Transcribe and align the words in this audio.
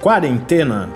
Quarentena. 0.00 0.88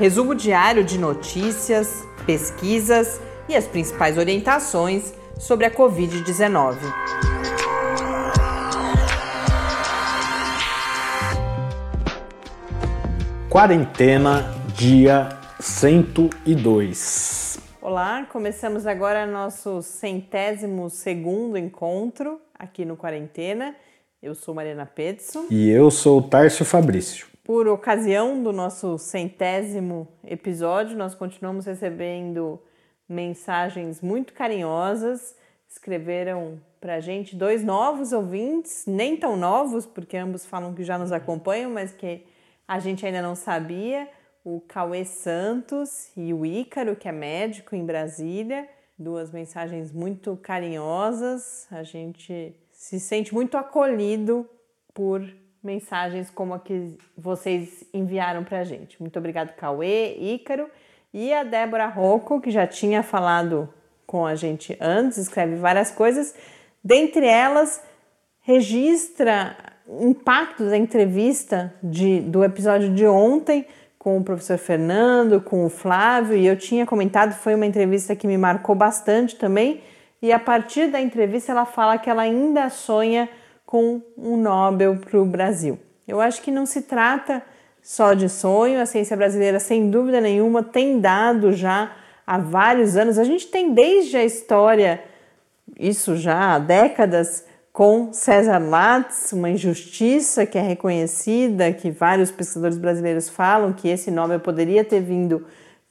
Resumo 0.00 0.34
diário 0.34 0.82
de 0.82 0.98
notícias, 0.98 2.04
pesquisas 2.26 3.20
e 3.48 3.54
as 3.54 3.68
principais 3.68 4.18
orientações 4.18 5.14
sobre 5.38 5.64
a 5.64 5.70
Covid-19. 5.70 6.76
Quarentena, 13.48 14.52
dia 14.74 15.28
102. 15.60 17.60
Olá, 17.80 18.26
começamos 18.28 18.88
agora 18.88 19.24
nosso 19.24 19.82
centésimo 19.82 20.90
segundo 20.90 21.56
encontro 21.56 22.40
aqui 22.58 22.84
no 22.84 22.96
Quarentena. 22.96 23.76
Eu 24.24 24.34
sou 24.34 24.54
Mariana 24.54 24.86
Pedson. 24.86 25.48
E 25.50 25.68
eu 25.68 25.90
sou 25.90 26.18
o 26.18 26.22
Tárcio 26.22 26.64
Fabrício. 26.64 27.26
Por 27.44 27.68
ocasião 27.68 28.42
do 28.42 28.54
nosso 28.54 28.96
centésimo 28.96 30.08
episódio, 30.26 30.96
nós 30.96 31.14
continuamos 31.14 31.66
recebendo 31.66 32.58
mensagens 33.06 34.00
muito 34.00 34.32
carinhosas. 34.32 35.36
Escreveram 35.68 36.58
para 36.80 36.94
a 36.94 37.00
gente 37.00 37.36
dois 37.36 37.62
novos 37.62 38.14
ouvintes, 38.14 38.84
nem 38.86 39.14
tão 39.14 39.36
novos, 39.36 39.84
porque 39.84 40.16
ambos 40.16 40.46
falam 40.46 40.72
que 40.72 40.84
já 40.84 40.96
nos 40.96 41.12
acompanham, 41.12 41.70
mas 41.70 41.92
que 41.92 42.24
a 42.66 42.78
gente 42.78 43.04
ainda 43.04 43.20
não 43.20 43.34
sabia. 43.34 44.08
O 44.42 44.58
Cauê 44.58 45.04
Santos 45.04 46.10
e 46.16 46.32
o 46.32 46.46
Ícaro, 46.46 46.96
que 46.96 47.08
é 47.08 47.12
médico 47.12 47.76
em 47.76 47.84
Brasília. 47.84 48.66
Duas 48.98 49.30
mensagens 49.30 49.92
muito 49.92 50.34
carinhosas. 50.38 51.66
A 51.70 51.82
gente 51.82 52.56
se 52.84 53.00
sente 53.00 53.32
muito 53.32 53.56
acolhido 53.56 54.46
por 54.92 55.26
mensagens 55.62 56.28
como 56.28 56.52
a 56.52 56.58
que 56.58 56.98
vocês 57.16 57.82
enviaram 57.94 58.44
para 58.44 58.58
a 58.58 58.64
gente. 58.64 59.00
Muito 59.00 59.18
obrigado, 59.18 59.54
Cauê, 59.56 60.14
Ícaro 60.18 60.68
e 61.10 61.32
a 61.32 61.42
Débora 61.44 61.86
Rocco, 61.86 62.42
que 62.42 62.50
já 62.50 62.66
tinha 62.66 63.02
falado 63.02 63.72
com 64.06 64.26
a 64.26 64.34
gente 64.34 64.76
antes, 64.78 65.16
escreve 65.16 65.56
várias 65.56 65.90
coisas. 65.90 66.34
Dentre 66.84 67.26
elas, 67.26 67.82
registra 68.42 69.56
impactos 70.02 70.68
da 70.68 70.76
entrevista 70.76 71.72
de, 71.82 72.20
do 72.20 72.44
episódio 72.44 72.94
de 72.94 73.06
ontem 73.06 73.66
com 73.98 74.18
o 74.18 74.22
professor 74.22 74.58
Fernando, 74.58 75.40
com 75.40 75.64
o 75.64 75.70
Flávio, 75.70 76.36
e 76.36 76.46
eu 76.46 76.54
tinha 76.54 76.84
comentado, 76.84 77.32
foi 77.32 77.54
uma 77.54 77.64
entrevista 77.64 78.14
que 78.14 78.26
me 78.26 78.36
marcou 78.36 78.74
bastante 78.74 79.36
também. 79.36 79.80
E 80.24 80.32
a 80.32 80.38
partir 80.38 80.86
da 80.86 80.98
entrevista, 80.98 81.52
ela 81.52 81.66
fala 81.66 81.98
que 81.98 82.08
ela 82.08 82.22
ainda 82.22 82.70
sonha 82.70 83.28
com 83.66 84.00
um 84.16 84.38
Nobel 84.38 84.96
para 84.96 85.20
o 85.20 85.26
Brasil. 85.26 85.78
Eu 86.08 86.18
acho 86.18 86.40
que 86.40 86.50
não 86.50 86.64
se 86.64 86.80
trata 86.80 87.42
só 87.82 88.14
de 88.14 88.30
sonho, 88.30 88.80
a 88.80 88.86
ciência 88.86 89.14
brasileira, 89.18 89.60
sem 89.60 89.90
dúvida 89.90 90.22
nenhuma, 90.22 90.62
tem 90.62 90.98
dado 90.98 91.52
já 91.52 91.92
há 92.26 92.38
vários 92.38 92.96
anos. 92.96 93.18
A 93.18 93.24
gente 93.24 93.48
tem 93.48 93.74
desde 93.74 94.16
a 94.16 94.24
história, 94.24 95.04
isso 95.78 96.16
já 96.16 96.54
há 96.54 96.58
décadas, 96.58 97.44
com 97.70 98.10
César 98.10 98.56
Lattes, 98.56 99.30
uma 99.30 99.50
injustiça 99.50 100.46
que 100.46 100.56
é 100.56 100.62
reconhecida, 100.62 101.70
que 101.70 101.90
vários 101.90 102.30
pesquisadores 102.30 102.78
brasileiros 102.78 103.28
falam 103.28 103.74
que 103.74 103.90
esse 103.90 104.10
Nobel 104.10 104.40
poderia 104.40 104.84
ter 104.84 105.02
vindo 105.02 105.44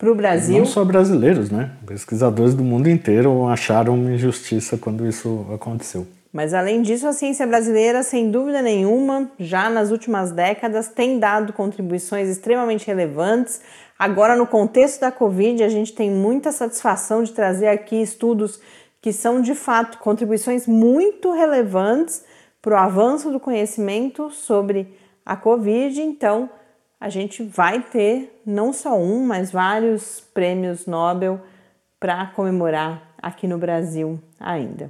para 0.04 0.12
o 0.12 0.16
Brasil. 0.16 0.58
Não 0.58 0.66
só 0.66 0.84
brasileiros, 0.84 1.50
né? 1.50 1.72
Pesquisadores 1.88 2.54
do 2.54 2.62
mundo 2.62 2.90
inteiro 2.90 3.48
acharam 3.48 3.96
uma 3.96 4.12
injustiça 4.12 4.78
quando 4.78 5.08
isso 5.08 5.48
aconteceu. 5.54 6.06
Mas 6.34 6.54
além 6.54 6.82
disso, 6.82 7.08
a 7.08 7.14
ciência 7.14 7.48
brasileira, 7.48 8.04
sem 8.04 8.30
dúvida 8.30 8.62
nenhuma, 8.62 9.32
já 9.40 9.70
nas 9.70 9.92
últimas 9.92 10.32
décadas 10.32 10.90
tem 10.90 11.20
dado 11.20 11.54
contribuições 11.54 12.28
extremamente 12.28 12.86
relevantes. 12.86 13.62
Agora, 13.98 14.36
no 14.36 14.46
contexto 14.46 15.00
da 15.00 15.12
Covid, 15.12 15.64
a 15.64 15.70
gente 15.70 15.94
tem 15.94 16.12
muita 16.12 16.52
satisfação 16.52 17.24
de 17.24 17.32
trazer 17.32 17.68
aqui 17.68 18.02
estudos 18.02 18.60
que 19.02 19.14
são 19.14 19.42
de 19.42 19.56
fato 19.56 20.00
contribuições 20.00 20.68
muito 20.68 21.32
relevantes 21.32 22.26
para 22.62 22.74
o 22.74 22.78
avanço 22.78 23.32
do 23.32 23.40
conhecimento 23.40 24.30
sobre 24.32 24.98
a 25.26 25.38
Covid. 25.38 26.02
Então, 26.02 26.50
a 27.04 27.10
gente 27.10 27.44
vai 27.44 27.82
ter 27.82 28.40
não 28.46 28.72
só 28.72 28.98
um, 28.98 29.26
mas 29.26 29.52
vários 29.52 30.22
prêmios 30.22 30.86
Nobel 30.86 31.42
para 32.00 32.28
comemorar 32.28 33.14
aqui 33.22 33.46
no 33.46 33.58
Brasil 33.58 34.18
ainda. 34.40 34.90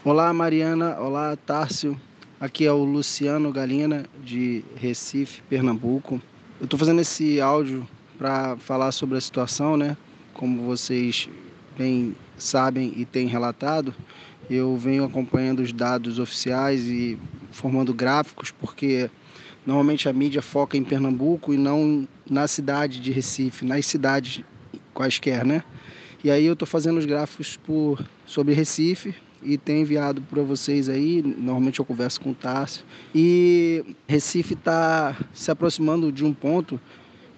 Olá, 0.06 0.32
Mariana. 0.32 1.00
Olá, 1.00 1.36
Tárcio. 1.36 2.00
Aqui 2.40 2.68
é 2.68 2.72
o 2.72 2.84
Luciano 2.84 3.52
Galina, 3.52 4.06
de 4.24 4.64
Recife, 4.76 5.42
Pernambuco. 5.50 6.22
Eu 6.60 6.66
estou 6.66 6.78
fazendo 6.78 7.02
esse 7.02 7.42
áudio 7.42 7.88
para 8.16 8.58
falar 8.58 8.92
sobre 8.92 9.18
a 9.18 9.22
situação, 9.22 9.76
né? 9.76 9.98
Como 10.36 10.62
vocês 10.62 11.28
bem 11.76 12.16
sabem 12.38 12.94
e 12.96 13.06
têm 13.06 13.26
relatado, 13.26 13.92
eu 14.52 14.78
venho 14.78 15.04
acompanhando 15.04 15.62
os 15.62 15.74
dados 15.74 16.20
oficiais 16.20 16.86
e 16.86 17.18
formando 17.52 17.92
gráficos, 17.92 18.52
porque 18.52 19.10
normalmente 19.66 20.08
a 20.08 20.14
mídia 20.14 20.44
foca 20.44 20.78
em 20.78 20.84
Pernambuco 20.84 21.52
e 21.56 21.58
não 21.58 22.08
na 22.32 22.48
cidade 22.48 23.02
de 23.02 23.12
Recife, 23.12 23.66
nas 23.66 23.86
cidades 23.86 24.42
quaisquer, 24.94 25.46
né? 25.46 25.62
E 26.24 26.32
aí 26.32 26.46
eu 26.46 26.54
estou 26.54 26.68
fazendo 26.68 26.98
os 26.98 27.06
gráficos 27.06 27.58
por, 27.58 28.02
sobre 28.26 28.54
Recife 28.54 29.14
e 29.44 29.58
tenho 29.58 29.82
enviado 29.82 30.22
para 30.22 30.42
vocês 30.42 30.88
aí. 30.88 31.22
Normalmente 31.22 31.80
eu 31.80 31.86
converso 31.86 32.22
com 32.22 32.32
o 32.32 32.36
Tarso. 32.36 32.86
E 33.14 33.84
Recife 34.08 34.54
está 34.54 35.18
se 35.34 35.52
aproximando 35.52 36.10
de 36.10 36.24
um 36.24 36.34
ponto 36.34 36.80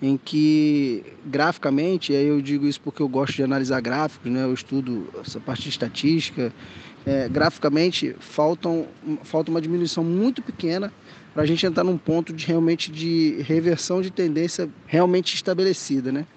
em 0.03 0.17
que 0.17 1.01
graficamente, 1.25 2.13
aí 2.13 2.27
eu 2.27 2.41
digo 2.41 2.67
isso 2.67 2.81
porque 2.81 3.01
eu 3.01 3.07
gosto 3.07 3.35
de 3.35 3.43
analisar 3.43 3.79
gráficos, 3.79 4.29
né? 4.29 4.43
eu 4.43 4.53
estudo 4.53 5.07
essa 5.25 5.39
parte 5.39 5.63
de 5.63 5.69
estatística, 5.69 6.53
é, 7.05 7.29
graficamente 7.29 8.13
faltam, 8.19 8.85
falta 9.23 9.49
uma 9.49 9.61
diminuição 9.61 10.03
muito 10.03 10.41
pequena 10.41 10.91
para 11.33 11.43
a 11.43 11.45
gente 11.45 11.65
entrar 11.65 11.85
num 11.85 11.97
ponto 11.97 12.33
de 12.33 12.45
realmente 12.45 12.91
de 12.91 13.41
reversão 13.43 14.01
de 14.01 14.11
tendência 14.11 14.69
realmente 14.85 15.33
estabelecida, 15.35 16.11
né? 16.11 16.27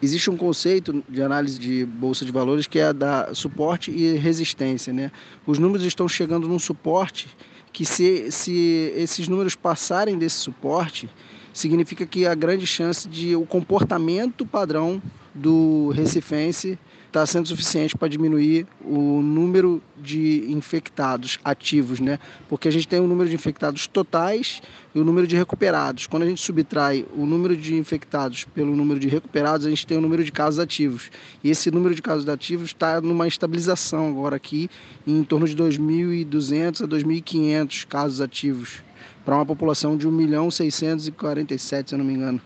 Existe 0.00 0.30
um 0.30 0.36
conceito 0.36 1.02
de 1.08 1.20
análise 1.20 1.58
de 1.58 1.84
bolsa 1.84 2.24
de 2.24 2.30
valores 2.30 2.68
que 2.68 2.78
é 2.78 2.92
da 2.92 3.34
suporte 3.34 3.90
e 3.90 4.16
resistência, 4.16 4.92
né? 4.92 5.10
Os 5.44 5.58
números 5.58 5.84
estão 5.84 6.08
chegando 6.08 6.46
num 6.46 6.58
suporte 6.58 7.26
que 7.72 7.84
se, 7.84 8.30
se 8.30 8.92
esses 8.96 9.26
números 9.26 9.56
passarem 9.56 10.16
desse 10.16 10.36
suporte, 10.36 11.08
significa 11.52 12.06
que 12.06 12.26
há 12.26 12.34
grande 12.34 12.66
chance 12.66 13.08
de 13.08 13.34
o 13.34 13.44
comportamento 13.44 14.46
padrão 14.46 15.02
do 15.34 15.90
recifense 15.90 16.78
está 17.08 17.24
sendo 17.24 17.48
suficiente 17.48 17.96
para 17.96 18.06
diminuir 18.06 18.66
o 18.84 19.22
número 19.22 19.82
de 19.96 20.44
infectados 20.52 21.38
ativos, 21.42 22.00
né? 22.00 22.18
Porque 22.48 22.68
a 22.68 22.70
gente 22.70 22.86
tem 22.86 23.00
o 23.00 23.06
número 23.06 23.28
de 23.28 23.34
infectados 23.34 23.86
totais 23.86 24.60
e 24.94 25.00
o 25.00 25.04
número 25.04 25.26
de 25.26 25.34
recuperados. 25.34 26.06
Quando 26.06 26.24
a 26.24 26.26
gente 26.26 26.40
subtrai 26.40 27.06
o 27.16 27.24
número 27.24 27.56
de 27.56 27.74
infectados 27.74 28.44
pelo 28.44 28.76
número 28.76 29.00
de 29.00 29.08
recuperados, 29.08 29.66
a 29.66 29.70
gente 29.70 29.86
tem 29.86 29.96
o 29.96 30.00
número 30.00 30.22
de 30.22 30.30
casos 30.30 30.60
ativos. 30.60 31.10
E 31.42 31.50
esse 31.50 31.70
número 31.70 31.94
de 31.94 32.02
casos 32.02 32.28
ativos 32.28 32.68
está 32.68 33.00
numa 33.00 33.26
estabilização 33.26 34.08
agora 34.08 34.36
aqui, 34.36 34.68
em 35.06 35.24
torno 35.24 35.48
de 35.48 35.56
2.200 35.56 36.84
a 36.84 36.88
2.500 36.88 37.86
casos 37.86 38.20
ativos 38.20 38.87
para 39.28 39.36
uma 39.36 39.44
população 39.44 39.94
de 39.94 40.08
1 40.08 40.10
milhão 40.10 40.50
647, 40.50 41.90
se 41.90 41.94
eu 41.94 41.98
não 41.98 42.04
me 42.06 42.14
engano, 42.14 42.40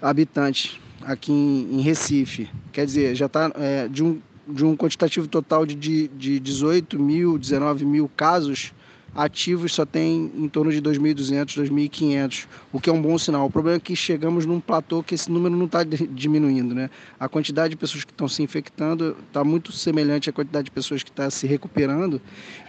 habitantes 0.00 0.80
aqui 1.02 1.30
em, 1.30 1.74
em 1.74 1.82
Recife. 1.82 2.48
Quer 2.72 2.86
dizer, 2.86 3.14
já 3.14 3.26
está 3.26 3.52
é, 3.54 3.86
de, 3.86 4.02
um, 4.02 4.18
de 4.48 4.64
um 4.64 4.74
quantitativo 4.74 5.28
total 5.28 5.66
de, 5.66 5.74
de, 5.74 6.08
de 6.08 6.40
18 6.40 6.98
mil, 6.98 7.36
19 7.36 7.84
mil 7.84 8.10
casos 8.16 8.72
ativos 9.14 9.74
só 9.74 9.84
tem 9.84 10.30
em 10.34 10.48
torno 10.48 10.72
de 10.72 10.80
2.200, 10.80 11.62
2.500, 11.68 12.46
o 12.72 12.80
que 12.80 12.88
é 12.88 12.92
um 12.92 13.00
bom 13.00 13.18
sinal. 13.18 13.46
O 13.46 13.50
problema 13.50 13.76
é 13.76 13.80
que 13.80 13.94
chegamos 13.94 14.46
num 14.46 14.60
platô 14.60 15.02
que 15.02 15.14
esse 15.14 15.30
número 15.30 15.54
não 15.56 15.66
está 15.66 15.84
diminuindo, 15.84 16.74
né? 16.74 16.88
A 17.20 17.28
quantidade 17.28 17.70
de 17.70 17.76
pessoas 17.76 18.04
que 18.04 18.12
estão 18.12 18.28
se 18.28 18.42
infectando 18.42 19.16
está 19.26 19.44
muito 19.44 19.72
semelhante 19.72 20.30
à 20.30 20.32
quantidade 20.32 20.66
de 20.66 20.70
pessoas 20.70 21.02
que 21.02 21.10
está 21.10 21.30
se 21.30 21.46
recuperando 21.46 22.20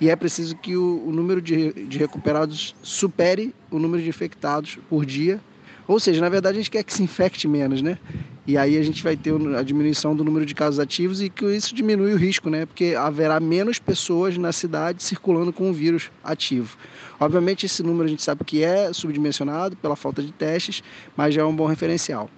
e 0.02 0.10
é 0.10 0.16
preciso 0.16 0.56
que 0.56 0.76
o, 0.76 1.08
o 1.08 1.12
número 1.12 1.42
de, 1.42 1.72
de 1.72 1.98
recuperados 1.98 2.76
supere 2.84 3.54
o 3.72 3.80
número 3.80 4.04
de 4.04 4.10
infectados 4.10 4.78
por 4.90 5.06
dia 5.06 5.40
ou 5.88 6.00
seja, 6.00 6.22
na 6.22 6.30
verdade 6.30 6.58
a 6.58 6.62
gente 6.62 6.72
quer 6.72 6.84
que 6.84 6.94
se 6.94 7.04
infecte 7.04 7.48
menos, 7.48 7.82
né? 7.82 7.98
E 8.46 8.58
aí 8.58 8.78
a 8.78 8.84
gente 8.84 9.02
vai 9.02 9.16
ter 9.16 9.34
a 9.58 9.64
diminuição 9.64 10.14
do 10.16 10.24
número 10.24 10.46
de 10.46 10.54
casos 10.54 10.80
ativos 10.80 11.22
e 11.22 11.30
que 11.30 11.46
isso 11.46 11.74
diminui 11.74 12.14
o 12.14 12.18
risco, 12.18 12.50
né? 12.50 12.66
Porque 12.66 12.94
haverá 12.98 13.40
menos 13.40 13.80
pessoas 13.80 14.38
na 14.38 14.52
cidade 14.52 15.02
circulando 15.02 15.54
com 15.54 15.70
o 15.70 15.74
vírus 15.74 16.12
ativo. 16.24 16.78
Obviamente 17.20 17.66
esse 17.66 17.82
número 17.82 18.06
a 18.06 18.10
gente 18.10 18.22
sabe 18.22 18.44
que 18.44 18.62
é 18.62 18.92
subdimensionado 18.92 19.78
pela 19.78 19.96
falta 19.96 20.22
de 20.22 20.34
testes, 20.34 20.84
mas 21.16 21.34
já 21.34 21.42
é 21.42 21.46
um 21.46 21.56
bom 21.56 21.68
referencial. 21.68 22.30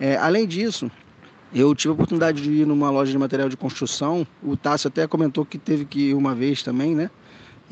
É, 0.00 0.16
além 0.16 0.46
disso, 0.48 0.90
eu 1.54 1.74
tive 1.74 1.90
a 1.90 1.94
oportunidade 1.94 2.42
de 2.42 2.50
ir 2.50 2.66
numa 2.66 2.90
loja 2.90 3.12
de 3.12 3.18
material 3.18 3.48
de 3.48 3.56
construção. 3.56 4.26
O 4.42 4.56
Tássio 4.56 4.88
até 4.88 5.06
comentou 5.06 5.44
que 5.44 5.58
teve 5.58 5.84
que 5.84 6.08
ir 6.08 6.14
uma 6.14 6.34
vez 6.34 6.62
também, 6.62 6.94
né? 6.94 7.08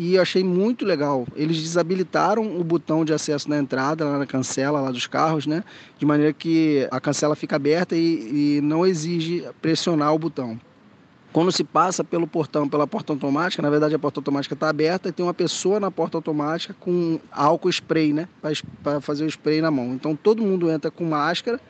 E 0.00 0.14
eu 0.14 0.22
achei 0.22 0.42
muito 0.42 0.86
legal. 0.86 1.26
Eles 1.36 1.60
desabilitaram 1.60 2.58
o 2.58 2.64
botão 2.64 3.04
de 3.04 3.12
acesso 3.12 3.50
na 3.50 3.58
entrada, 3.58 4.02
lá 4.02 4.16
na 4.16 4.24
cancela 4.24 4.80
lá 4.80 4.90
dos 4.90 5.06
carros, 5.06 5.46
né? 5.46 5.62
De 5.98 6.06
maneira 6.06 6.32
que 6.32 6.88
a 6.90 6.98
cancela 6.98 7.36
fica 7.36 7.56
aberta 7.56 7.94
e, 7.94 8.56
e 8.56 8.60
não 8.62 8.86
exige 8.86 9.46
pressionar 9.60 10.14
o 10.14 10.18
botão. 10.18 10.58
Quando 11.34 11.52
se 11.52 11.62
passa 11.62 12.02
pelo 12.02 12.26
portão, 12.26 12.66
pela 12.66 12.86
porta 12.86 13.12
automática, 13.12 13.60
na 13.60 13.68
verdade 13.68 13.94
a 13.94 13.98
porta 13.98 14.20
automática 14.20 14.54
está 14.54 14.70
aberta 14.70 15.10
e 15.10 15.12
tem 15.12 15.22
uma 15.22 15.34
pessoa 15.34 15.78
na 15.78 15.90
porta 15.90 16.16
automática 16.16 16.74
com 16.80 17.20
álcool 17.30 17.68
spray, 17.68 18.14
né? 18.14 18.26
Para 18.82 19.02
fazer 19.02 19.26
o 19.26 19.28
spray 19.28 19.60
na 19.60 19.70
mão. 19.70 19.92
Então 19.92 20.16
todo 20.16 20.42
mundo 20.42 20.70
entra 20.70 20.90
com 20.90 21.04
máscara, 21.04 21.60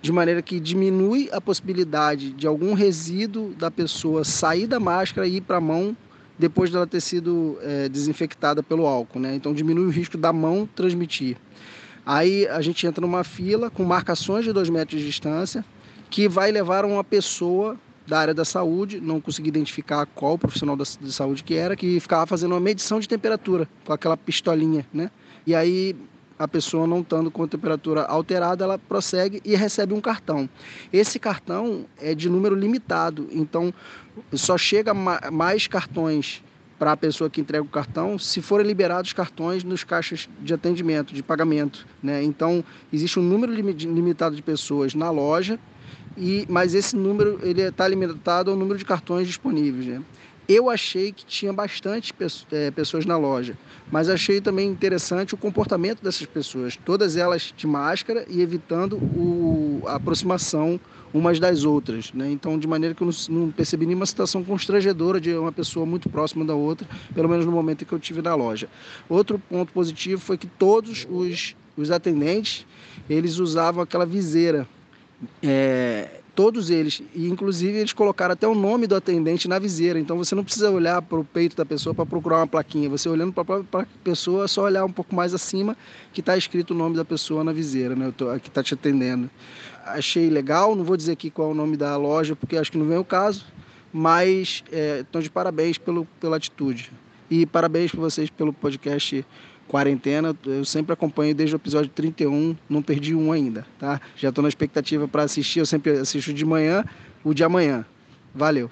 de 0.00 0.12
maneira 0.12 0.40
que 0.40 0.60
diminui 0.60 1.28
a 1.32 1.40
possibilidade 1.40 2.30
de 2.30 2.46
algum 2.46 2.72
resíduo 2.72 3.52
da 3.58 3.68
pessoa 3.68 4.22
sair 4.22 4.68
da 4.68 4.78
máscara 4.78 5.26
e 5.26 5.38
ir 5.38 5.40
para 5.40 5.56
a 5.56 5.60
mão 5.60 5.96
depois 6.40 6.70
dela 6.70 6.86
ter 6.86 7.00
sido 7.00 7.58
é, 7.62 7.88
desinfectada 7.88 8.62
pelo 8.62 8.86
álcool, 8.86 9.20
né? 9.20 9.34
Então 9.34 9.52
diminui 9.52 9.86
o 9.86 9.90
risco 9.90 10.16
da 10.16 10.32
mão 10.32 10.68
transmitir. 10.74 11.36
Aí 12.04 12.48
a 12.48 12.60
gente 12.60 12.86
entra 12.86 13.00
numa 13.02 13.22
fila 13.22 13.70
com 13.70 13.84
marcações 13.84 14.44
de 14.44 14.52
dois 14.52 14.68
metros 14.70 15.00
de 15.00 15.06
distância, 15.06 15.64
que 16.08 16.28
vai 16.28 16.50
levar 16.50 16.84
uma 16.84 17.04
pessoa 17.04 17.76
da 18.06 18.18
área 18.18 18.34
da 18.34 18.44
saúde, 18.44 19.00
não 19.00 19.20
consegui 19.20 19.48
identificar 19.48 20.04
qual 20.06 20.36
profissional 20.36 20.74
da, 20.76 20.84
de 20.84 21.12
saúde 21.12 21.44
que 21.44 21.54
era, 21.54 21.76
que 21.76 22.00
ficava 22.00 22.26
fazendo 22.26 22.52
uma 22.52 22.60
medição 22.60 22.98
de 22.98 23.08
temperatura 23.08 23.68
com 23.84 23.92
aquela 23.92 24.16
pistolinha, 24.16 24.84
né? 24.92 25.10
E 25.46 25.54
aí 25.54 25.94
a 26.40 26.48
pessoa 26.48 26.86
não 26.86 27.00
estando 27.00 27.30
com 27.30 27.42
a 27.42 27.46
temperatura 27.46 28.04
alterada, 28.04 28.64
ela 28.64 28.78
prossegue 28.78 29.42
e 29.44 29.54
recebe 29.54 29.92
um 29.92 30.00
cartão. 30.00 30.48
Esse 30.90 31.18
cartão 31.18 31.84
é 32.00 32.14
de 32.14 32.30
número 32.30 32.54
limitado, 32.54 33.28
então 33.30 33.74
só 34.32 34.56
chega 34.56 34.94
mais 34.94 35.66
cartões 35.66 36.42
para 36.78 36.92
a 36.92 36.96
pessoa 36.96 37.28
que 37.28 37.42
entrega 37.42 37.62
o 37.62 37.68
cartão 37.68 38.18
se 38.18 38.40
forem 38.40 38.66
liberados 38.66 39.12
cartões 39.12 39.62
nos 39.62 39.84
caixas 39.84 40.30
de 40.40 40.54
atendimento, 40.54 41.12
de 41.12 41.22
pagamento. 41.22 41.86
Né? 42.02 42.22
Então, 42.22 42.64
existe 42.90 43.20
um 43.20 43.22
número 43.22 43.52
limitado 43.52 44.34
de 44.34 44.40
pessoas 44.40 44.94
na 44.94 45.10
loja, 45.10 45.60
e, 46.16 46.46
mas 46.48 46.72
esse 46.72 46.96
número 46.96 47.38
ele 47.42 47.60
está 47.60 47.86
limitado 47.86 48.50
ao 48.50 48.56
número 48.56 48.78
de 48.78 48.84
cartões 48.86 49.26
disponíveis. 49.26 49.88
Né? 49.88 50.02
Eu 50.52 50.68
achei 50.68 51.12
que 51.12 51.24
tinha 51.24 51.52
bastante 51.52 52.12
é, 52.50 52.72
pessoas 52.72 53.06
na 53.06 53.16
loja, 53.16 53.56
mas 53.88 54.08
achei 54.08 54.40
também 54.40 54.68
interessante 54.68 55.32
o 55.32 55.36
comportamento 55.36 56.02
dessas 56.02 56.26
pessoas, 56.26 56.76
todas 56.84 57.16
elas 57.16 57.54
de 57.56 57.68
máscara 57.68 58.26
e 58.28 58.42
evitando 58.42 58.96
o, 58.96 59.80
a 59.86 59.94
aproximação 59.94 60.80
umas 61.14 61.38
das 61.38 61.62
outras. 61.62 62.12
Né? 62.12 62.32
Então, 62.32 62.58
de 62.58 62.66
maneira 62.66 62.96
que 62.96 63.00
eu 63.00 63.06
não, 63.06 63.42
não, 63.42 63.52
percebi 63.52 63.86
nenhuma 63.86 64.06
situação 64.06 64.42
constrangedora 64.42 65.20
de 65.20 65.32
uma 65.34 65.52
pessoa 65.52 65.86
muito 65.86 66.10
próxima 66.10 66.44
da 66.44 66.56
outra, 66.56 66.84
pelo 67.14 67.28
menos 67.28 67.46
no 67.46 67.52
momento 67.52 67.82
em 67.82 67.84
que 67.84 67.92
eu 67.92 68.00
tive 68.00 68.20
na 68.20 68.34
loja. 68.34 68.68
Outro 69.08 69.38
ponto 69.38 69.72
positivo 69.72 70.20
foi 70.20 70.36
que 70.36 70.48
todos 70.48 71.06
os, 71.08 71.54
os 71.76 71.92
atendentes 71.92 72.66
eles 73.08 73.38
usavam 73.38 73.84
aquela 73.84 74.04
viseira. 74.04 74.66
É, 75.40 76.19
todos 76.40 76.70
eles, 76.70 77.02
e 77.14 77.28
inclusive 77.28 77.76
eles 77.76 77.92
colocaram 77.92 78.32
até 78.32 78.48
o 78.48 78.54
nome 78.54 78.86
do 78.86 78.96
atendente 78.96 79.46
na 79.46 79.58
viseira, 79.58 80.00
então 80.00 80.16
você 80.16 80.34
não 80.34 80.42
precisa 80.42 80.70
olhar 80.70 81.02
para 81.02 81.20
o 81.20 81.24
peito 81.24 81.54
da 81.54 81.66
pessoa 81.66 81.94
para 81.94 82.06
procurar 82.06 82.38
uma 82.38 82.46
plaquinha, 82.46 82.88
você 82.88 83.10
olhando 83.10 83.30
para 83.30 83.82
a 83.82 83.86
pessoa, 84.02 84.46
é 84.46 84.48
só 84.48 84.62
olhar 84.62 84.82
um 84.86 84.90
pouco 84.90 85.14
mais 85.14 85.34
acima 85.34 85.76
que 86.14 86.20
está 86.20 86.38
escrito 86.38 86.70
o 86.70 86.74
nome 86.74 86.96
da 86.96 87.04
pessoa 87.04 87.44
na 87.44 87.52
viseira, 87.52 87.94
né, 87.94 88.10
que 88.42 88.48
está 88.48 88.62
te 88.62 88.72
atendendo. 88.72 89.28
Achei 89.84 90.30
legal, 90.30 90.74
não 90.74 90.82
vou 90.82 90.96
dizer 90.96 91.12
aqui 91.12 91.28
qual 91.28 91.50
é 91.50 91.52
o 91.52 91.54
nome 91.54 91.76
da 91.76 91.94
loja, 91.98 92.34
porque 92.34 92.56
acho 92.56 92.72
que 92.72 92.78
não 92.78 92.86
vem 92.86 92.96
o 92.96 93.04
caso, 93.04 93.44
mas 93.92 94.64
estão 95.02 95.20
é, 95.20 95.22
de 95.22 95.28
parabéns 95.28 95.76
pelo, 95.76 96.06
pela 96.18 96.38
atitude. 96.38 96.90
E 97.30 97.44
parabéns 97.44 97.90
para 97.90 98.00
vocês 98.00 98.30
pelo 98.30 98.50
podcast 98.50 99.26
quarentena, 99.70 100.36
eu 100.44 100.64
sempre 100.64 100.92
acompanho 100.92 101.32
desde 101.32 101.54
o 101.54 101.58
episódio 101.58 101.90
31, 101.90 102.56
não 102.68 102.82
perdi 102.82 103.14
um 103.14 103.30
ainda, 103.30 103.64
tá? 103.78 104.00
Já 104.16 104.30
estou 104.30 104.42
na 104.42 104.48
expectativa 104.48 105.06
para 105.06 105.22
assistir, 105.22 105.60
eu 105.60 105.66
sempre 105.66 105.92
assisto 105.92 106.34
de 106.34 106.44
manhã, 106.44 106.84
o 107.22 107.32
de 107.32 107.44
amanhã. 107.44 107.86
Valeu. 108.34 108.68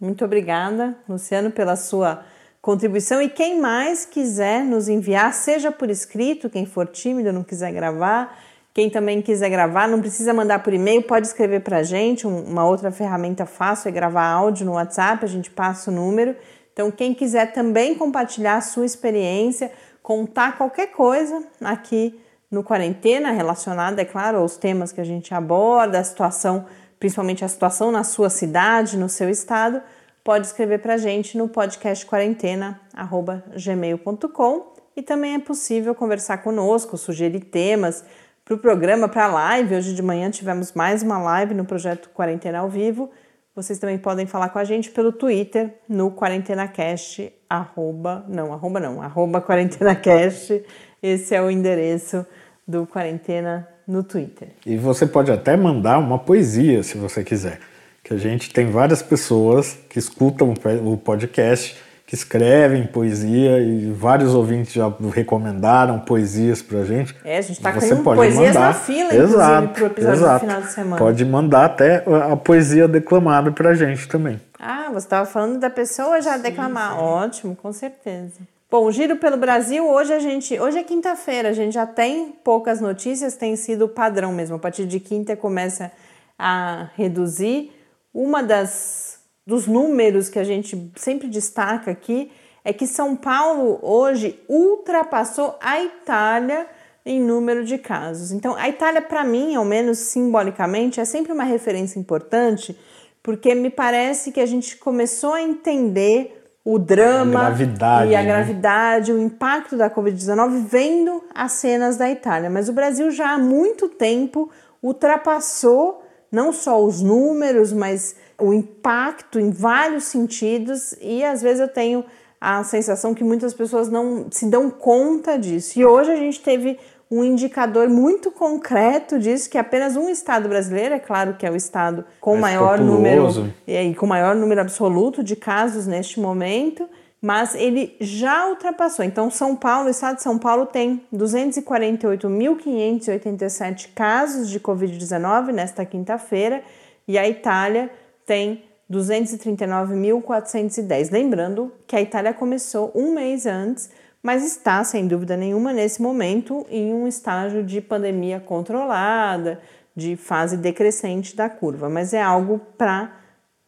Muito 0.00 0.24
obrigada, 0.24 0.96
Luciano, 1.06 1.50
pela 1.50 1.76
sua 1.76 2.24
contribuição. 2.62 3.20
E 3.20 3.28
quem 3.28 3.60
mais 3.60 4.06
quiser 4.06 4.64
nos 4.64 4.88
enviar, 4.88 5.32
seja 5.34 5.70
por 5.70 5.90
escrito, 5.90 6.48
quem 6.48 6.64
for 6.64 6.86
tímido, 6.86 7.30
não 7.30 7.44
quiser 7.44 7.70
gravar, 7.70 8.38
quem 8.72 8.88
também 8.88 9.20
quiser 9.20 9.50
gravar, 9.50 9.86
não 9.86 10.00
precisa 10.00 10.32
mandar 10.32 10.62
por 10.62 10.72
e-mail, 10.72 11.02
pode 11.02 11.26
escrever 11.26 11.60
para 11.60 11.78
a 11.78 11.82
gente. 11.82 12.26
Uma 12.26 12.64
outra 12.64 12.90
ferramenta 12.90 13.44
fácil 13.44 13.90
é 13.90 13.92
gravar 13.92 14.26
áudio 14.26 14.64
no 14.64 14.72
WhatsApp, 14.72 15.22
a 15.22 15.28
gente 15.28 15.50
passa 15.50 15.90
o 15.90 15.94
número. 15.94 16.34
Então, 16.74 16.90
quem 16.90 17.14
quiser 17.14 17.52
também 17.52 17.94
compartilhar 17.94 18.56
a 18.56 18.60
sua 18.60 18.84
experiência, 18.84 19.72
contar 20.02 20.58
qualquer 20.58 20.88
coisa 20.88 21.42
aqui 21.62 22.20
no 22.50 22.62
Quarentena, 22.62 23.30
relacionada, 23.30 24.02
é 24.02 24.04
claro, 24.04 24.38
aos 24.38 24.58
temas 24.58 24.92
que 24.92 25.00
a 25.00 25.04
gente 25.04 25.32
aborda, 25.32 25.98
a 25.98 26.04
situação 26.04 26.66
principalmente 27.04 27.44
a 27.44 27.48
situação 27.48 27.92
na 27.92 28.02
sua 28.02 28.30
cidade, 28.30 28.96
no 28.96 29.10
seu 29.10 29.28
estado, 29.28 29.82
pode 30.24 30.46
escrever 30.46 30.78
para 30.78 30.94
a 30.94 30.96
gente 30.96 31.36
no 31.36 31.48
podcast 31.48 32.06
quarentena@gmail.com 32.06 34.72
e 34.96 35.02
também 35.02 35.34
é 35.34 35.38
possível 35.38 35.94
conversar 35.94 36.38
conosco, 36.38 36.96
sugerir 36.96 37.40
temas 37.40 38.02
para 38.42 38.54
o 38.54 38.58
programa, 38.58 39.06
para 39.06 39.26
a 39.26 39.28
live. 39.28 39.74
Hoje 39.74 39.94
de 39.94 40.00
manhã 40.00 40.30
tivemos 40.30 40.72
mais 40.72 41.02
uma 41.02 41.18
live 41.18 41.52
no 41.52 41.66
projeto 41.66 42.08
Quarentena 42.08 42.60
ao 42.60 42.70
Vivo. 42.70 43.10
Vocês 43.54 43.78
também 43.78 43.96
podem 43.96 44.26
falar 44.26 44.48
com 44.48 44.58
a 44.58 44.64
gente 44.64 44.90
pelo 44.90 45.12
Twitter, 45.12 45.74
no 45.88 46.10
QuarentenaCast, 46.10 47.32
arroba, 47.48 48.24
não, 48.28 48.52
arroba 48.52 48.80
não, 48.80 49.00
arroba 49.00 49.40
QuarentenaCast. 49.40 50.64
Esse 51.00 51.36
é 51.36 51.40
o 51.40 51.48
endereço 51.48 52.26
do 52.66 52.84
Quarentena 52.84 53.68
no 53.86 54.02
Twitter. 54.02 54.48
E 54.66 54.76
você 54.76 55.06
pode 55.06 55.30
até 55.30 55.56
mandar 55.56 55.98
uma 55.98 56.18
poesia, 56.18 56.82
se 56.82 56.98
você 56.98 57.22
quiser. 57.22 57.60
Que 58.02 58.14
a 58.14 58.16
gente 58.16 58.52
tem 58.52 58.66
várias 58.66 59.02
pessoas 59.02 59.78
que 59.88 60.00
escutam 60.00 60.52
o 60.84 60.96
podcast 60.96 61.76
que 62.14 62.18
escrevem 62.18 62.86
poesia 62.86 63.58
e 63.58 63.90
vários 63.90 64.34
ouvintes 64.34 64.72
já 64.72 64.90
recomendaram 65.12 65.98
poesias 65.98 66.62
pra 66.62 66.84
gente. 66.84 67.14
É, 67.24 67.38
a 67.38 67.40
gente 67.40 67.60
tá 67.60 67.72
Você 67.72 67.96
com 67.96 68.02
pode 68.04 68.16
poesias 68.16 68.54
mandar. 68.54 68.60
na 68.60 68.74
fila, 68.74 69.14
exato, 69.14 69.68
pro 69.68 69.86
episódio 69.86 70.16
exato. 70.18 70.34
do 70.44 70.48
final 70.48 70.62
de 70.62 70.72
semana. 70.72 70.96
Pode 70.96 71.24
mandar 71.24 71.64
até 71.64 72.04
a 72.30 72.36
poesia 72.36 72.86
declamada 72.86 73.50
pra 73.50 73.74
gente 73.74 74.06
também. 74.06 74.40
Ah, 74.58 74.88
você 74.92 75.06
estava 75.06 75.26
falando 75.26 75.58
da 75.58 75.68
pessoa 75.68 76.20
já 76.22 76.36
sim, 76.36 76.42
declamar. 76.42 76.92
Sim. 76.92 77.00
Ótimo, 77.00 77.56
com 77.56 77.72
certeza. 77.72 78.40
Bom, 78.70 78.90
giro 78.90 79.16
pelo 79.16 79.36
Brasil, 79.36 79.86
hoje 79.88 80.12
a 80.12 80.18
gente, 80.18 80.58
hoje 80.58 80.78
é 80.78 80.82
quinta-feira, 80.82 81.50
a 81.50 81.52
gente 81.52 81.74
já 81.74 81.86
tem 81.86 82.32
poucas 82.44 82.80
notícias, 82.80 83.36
tem 83.36 83.56
sido 83.56 83.88
padrão 83.88 84.32
mesmo. 84.32 84.56
A 84.56 84.58
partir 84.58 84.86
de 84.86 85.00
quinta 85.00 85.36
começa 85.36 85.90
a 86.38 86.88
reduzir. 86.96 87.72
Uma 88.12 88.42
das 88.42 89.18
dos 89.46 89.66
números 89.66 90.28
que 90.28 90.38
a 90.38 90.44
gente 90.44 90.90
sempre 90.96 91.28
destaca 91.28 91.90
aqui 91.90 92.30
é 92.64 92.72
que 92.72 92.86
São 92.86 93.14
Paulo 93.14 93.78
hoje 93.82 94.40
ultrapassou 94.48 95.56
a 95.60 95.82
Itália 95.82 96.66
em 97.04 97.20
número 97.20 97.64
de 97.64 97.76
casos. 97.76 98.32
Então, 98.32 98.56
a 98.56 98.68
Itália, 98.68 99.02
para 99.02 99.22
mim, 99.22 99.54
ao 99.54 99.64
menos 99.64 99.98
simbolicamente, 99.98 101.00
é 101.00 101.04
sempre 101.04 101.32
uma 101.32 101.44
referência 101.44 101.98
importante, 101.98 102.78
porque 103.22 103.54
me 103.54 103.68
parece 103.68 104.32
que 104.32 104.40
a 104.40 104.46
gente 104.46 104.76
começou 104.78 105.34
a 105.34 105.42
entender 105.42 106.40
o 106.64 106.78
drama 106.78 107.48
a 107.48 108.06
e 108.06 108.16
a 108.16 108.22
né? 108.22 108.26
gravidade, 108.26 109.12
o 109.12 109.20
impacto 109.20 109.76
da 109.76 109.90
Covid-19 109.90 110.64
vendo 110.66 111.22
as 111.34 111.52
cenas 111.52 111.98
da 111.98 112.10
Itália. 112.10 112.48
Mas 112.48 112.70
o 112.70 112.72
Brasil 112.72 113.10
já 113.10 113.34
há 113.34 113.38
muito 113.38 113.86
tempo 113.86 114.50
ultrapassou 114.82 116.02
não 116.32 116.52
só 116.52 116.82
os 116.82 117.02
números, 117.02 117.70
mas 117.70 118.16
o 118.38 118.52
impacto 118.52 119.38
em 119.38 119.50
vários 119.50 120.04
sentidos 120.04 120.94
e 121.00 121.24
às 121.24 121.42
vezes 121.42 121.60
eu 121.60 121.68
tenho 121.68 122.04
a 122.40 122.62
sensação 122.62 123.14
que 123.14 123.24
muitas 123.24 123.54
pessoas 123.54 123.88
não 123.88 124.26
se 124.30 124.46
dão 124.46 124.68
conta 124.68 125.38
disso. 125.38 125.78
E 125.78 125.84
hoje 125.84 126.10
a 126.10 126.16
gente 126.16 126.42
teve 126.42 126.78
um 127.10 127.24
indicador 127.24 127.88
muito 127.88 128.30
concreto 128.30 129.18
disso, 129.18 129.48
que 129.48 129.56
apenas 129.56 129.96
um 129.96 130.10
estado 130.10 130.46
brasileiro, 130.48 130.94
é 130.94 130.98
claro 130.98 131.34
que 131.34 131.46
é 131.46 131.50
o 131.50 131.56
estado 131.56 132.04
com 132.20 132.36
Mais 132.36 132.56
maior 132.56 132.78
populoso. 132.78 133.40
número 133.42 133.54
e 133.66 133.94
com 133.94 134.06
maior 134.06 134.34
número 134.34 134.60
absoluto 134.60 135.22
de 135.22 135.36
casos 135.36 135.86
neste 135.86 136.18
momento, 136.18 136.88
mas 137.22 137.54
ele 137.54 137.96
já 138.00 138.48
ultrapassou. 138.48 139.04
Então, 139.04 139.30
São 139.30 139.54
Paulo, 139.56 139.86
o 139.86 139.90
estado 139.90 140.16
de 140.16 140.22
São 140.22 140.38
Paulo 140.38 140.66
tem 140.66 141.02
248.587 141.14 143.90
casos 143.94 144.50
de 144.50 144.58
Covid-19 144.60 145.52
nesta 145.52 145.86
quinta-feira 145.86 146.62
e 147.06 147.16
a 147.16 147.28
Itália 147.28 147.90
tem 148.26 148.64
239.410. 148.90 151.10
Lembrando 151.10 151.72
que 151.86 151.96
a 151.96 152.02
Itália 152.02 152.34
começou 152.34 152.90
um 152.94 153.14
mês 153.14 153.46
antes, 153.46 153.90
mas 154.22 154.44
está, 154.44 154.84
sem 154.84 155.06
dúvida 155.06 155.36
nenhuma, 155.36 155.72
nesse 155.72 156.00
momento 156.00 156.64
em 156.70 156.94
um 156.94 157.06
estágio 157.06 157.62
de 157.62 157.80
pandemia 157.80 158.40
controlada, 158.40 159.60
de 159.94 160.16
fase 160.16 160.56
decrescente 160.56 161.36
da 161.36 161.48
curva, 161.48 161.88
mas 161.88 162.12
é 162.12 162.22
algo 162.22 162.60
para 162.76 163.12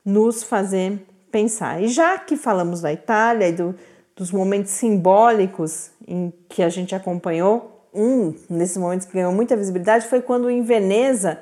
nos 0.05 0.43
fazer 0.43 1.01
pensar. 1.31 1.81
E 1.83 1.89
já 1.89 2.19
que 2.19 2.37
falamos 2.37 2.81
da 2.81 2.93
Itália 2.93 3.49
e 3.49 3.53
do, 3.53 3.75
dos 4.17 4.33
momentos 4.33 4.73
simbólicos 4.73 5.91
em 6.07 6.33
que 6.49 6.63
a 6.63 6.69
gente 6.69 6.95
acompanhou, 6.95 7.89
um 7.93 8.35
desses 8.51 8.77
momentos 8.77 9.07
que 9.07 9.15
ganhou 9.15 9.33
muita 9.33 9.57
visibilidade 9.57 10.07
foi 10.07 10.21
quando 10.21 10.51
em 10.51 10.63
Veneza 10.63 11.39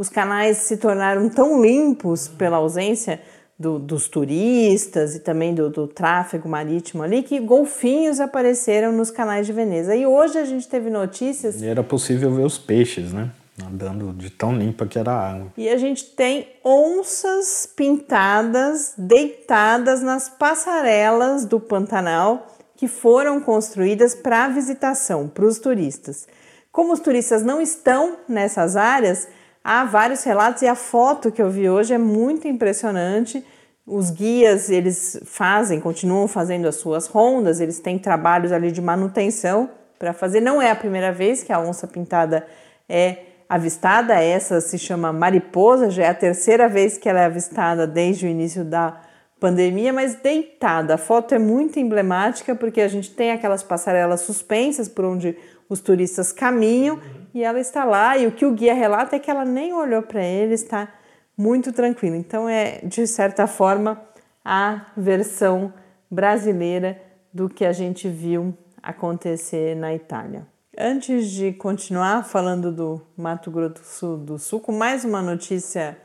os 0.00 0.08
canais 0.08 0.56
se 0.56 0.78
tornaram 0.78 1.28
tão 1.28 1.60
limpos 1.60 2.26
pela 2.26 2.56
ausência 2.56 3.20
do, 3.58 3.78
dos 3.78 4.08
turistas 4.08 5.14
e 5.14 5.20
também 5.20 5.54
do, 5.54 5.68
do, 5.68 5.86
tráfego 5.86 6.48
marítimo 6.48 7.02
ali 7.02 7.22
que 7.22 7.38
golfinhos 7.38 8.18
apareceram 8.18 8.92
nos 8.92 9.10
canais 9.10 9.46
de 9.46 9.52
Veneza. 9.52 9.94
E 9.94 10.06
hoje 10.06 10.38
a 10.38 10.44
gente 10.46 10.66
teve 10.66 10.88
notícias. 10.88 11.60
E 11.60 11.66
era 11.66 11.82
possível 11.82 12.34
ver 12.34 12.46
os 12.46 12.56
peixes, 12.56 13.12
né? 13.12 13.30
Nadando 13.62 14.14
de 14.14 14.30
tão 14.30 14.56
limpa 14.56 14.86
que 14.86 14.98
era 14.98 15.12
a 15.12 15.32
água. 15.32 15.52
E 15.54 15.68
a 15.68 15.76
gente 15.76 16.06
tem 16.06 16.48
onças 16.64 17.70
pintadas, 17.76 18.94
deitadas 18.96 20.00
nas 20.00 20.30
passarelas 20.30 21.44
do 21.44 21.60
Pantanal 21.60 22.46
que 22.74 22.88
foram 22.88 23.38
construídas 23.38 24.14
para 24.14 24.48
visitação, 24.48 25.28
para 25.28 25.44
os 25.44 25.58
turistas. 25.58 26.26
Como 26.72 26.94
os 26.94 27.00
turistas 27.00 27.42
não 27.42 27.60
estão 27.60 28.16
nessas 28.26 28.76
áreas, 28.76 29.28
Há 29.62 29.84
vários 29.84 30.24
relatos 30.24 30.62
e 30.62 30.66
a 30.66 30.74
foto 30.74 31.30
que 31.30 31.40
eu 31.40 31.50
vi 31.50 31.68
hoje 31.68 31.92
é 31.92 31.98
muito 31.98 32.48
impressionante. 32.48 33.44
Os 33.86 34.10
guias, 34.10 34.70
eles 34.70 35.20
fazem, 35.26 35.80
continuam 35.80 36.26
fazendo 36.26 36.66
as 36.66 36.76
suas 36.76 37.06
rondas, 37.06 37.60
eles 37.60 37.78
têm 37.78 37.98
trabalhos 37.98 38.52
ali 38.52 38.72
de 38.72 38.80
manutenção 38.80 39.68
para 39.98 40.14
fazer. 40.14 40.40
Não 40.40 40.62
é 40.62 40.70
a 40.70 40.76
primeira 40.76 41.12
vez 41.12 41.42
que 41.42 41.52
a 41.52 41.60
onça 41.60 41.86
pintada 41.86 42.46
é 42.88 43.18
avistada, 43.48 44.14
essa 44.14 44.60
se 44.60 44.78
chama 44.78 45.12
mariposa, 45.12 45.90
já 45.90 46.04
é 46.04 46.08
a 46.08 46.14
terceira 46.14 46.68
vez 46.68 46.96
que 46.96 47.08
ela 47.08 47.20
é 47.20 47.24
avistada 47.26 47.86
desde 47.86 48.24
o 48.24 48.28
início 48.28 48.64
da 48.64 49.00
pandemia, 49.38 49.92
mas 49.92 50.14
deitada. 50.14 50.94
A 50.94 50.98
foto 50.98 51.34
é 51.34 51.38
muito 51.38 51.78
emblemática 51.78 52.54
porque 52.54 52.80
a 52.80 52.88
gente 52.88 53.10
tem 53.10 53.32
aquelas 53.32 53.62
passarelas 53.62 54.20
suspensas 54.20 54.88
por 54.88 55.04
onde 55.04 55.36
os 55.68 55.80
turistas 55.80 56.32
caminham 56.32 56.98
e 57.34 57.42
ela 57.42 57.60
está 57.60 57.84
lá. 57.84 58.16
E 58.16 58.26
o 58.26 58.32
que 58.32 58.44
o 58.44 58.52
guia 58.52 58.74
relata 58.74 59.16
é 59.16 59.18
que 59.18 59.30
ela 59.30 59.44
nem 59.44 59.72
olhou 59.72 60.02
para 60.02 60.22
ele, 60.24 60.54
está 60.54 60.88
muito 61.36 61.72
tranquila. 61.72 62.16
Então, 62.16 62.48
é 62.48 62.80
de 62.82 63.06
certa 63.06 63.46
forma 63.46 64.00
a 64.44 64.86
versão 64.96 65.72
brasileira 66.10 67.00
do 67.32 67.48
que 67.48 67.64
a 67.64 67.72
gente 67.72 68.08
viu 68.08 68.54
acontecer 68.82 69.76
na 69.76 69.94
Itália. 69.94 70.46
Antes 70.76 71.30
de 71.30 71.52
continuar 71.52 72.24
falando 72.24 72.72
do 72.72 73.02
Mato 73.16 73.50
Grosso 73.50 74.16
do 74.16 74.38
Sul, 74.38 74.60
com 74.60 74.72
mais 74.72 75.04
uma 75.04 75.20
notícia 75.20 75.96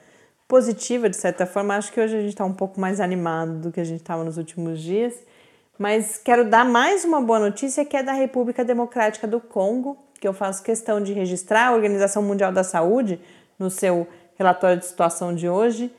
positiva, 0.48 1.10
de 1.10 1.16
certa 1.16 1.46
forma, 1.46 1.76
acho 1.76 1.92
que 1.92 2.00
hoje 2.00 2.16
a 2.16 2.20
gente 2.20 2.30
está 2.30 2.46
um 2.46 2.54
pouco 2.54 2.80
mais 2.80 3.00
animado 3.00 3.60
do 3.60 3.72
que 3.72 3.80
a 3.80 3.84
gente 3.84 4.02
estava 4.02 4.24
nos 4.24 4.38
últimos 4.38 4.82
dias. 4.82 5.14
Mas 5.78 6.18
quero 6.18 6.50
dar 6.50 6.66
mais 6.66 7.04
uma 7.04 7.22
boa 7.22 7.40
notícia 7.40 7.84
que 7.84 7.98
é 7.98 8.04
da 8.04 8.14
República 8.14 8.64
Democrática 8.64 9.28
do 9.28 9.40
Congo, 9.40 9.98
que 10.26 10.28
eu 10.28 10.34
faço 10.34 10.64
questão 10.64 11.00
de 11.00 11.14
registrar. 11.14 11.68
A 11.68 11.74
Organização 11.74 12.24
Mundial 12.24 12.52
da 12.52 12.64
Saúde, 12.64 13.22
no 13.60 13.70
seu 13.70 14.08
relatório 14.36 14.80
de 14.80 14.86
situação 14.88 15.36
de 15.36 15.48
hoje, 15.48 15.94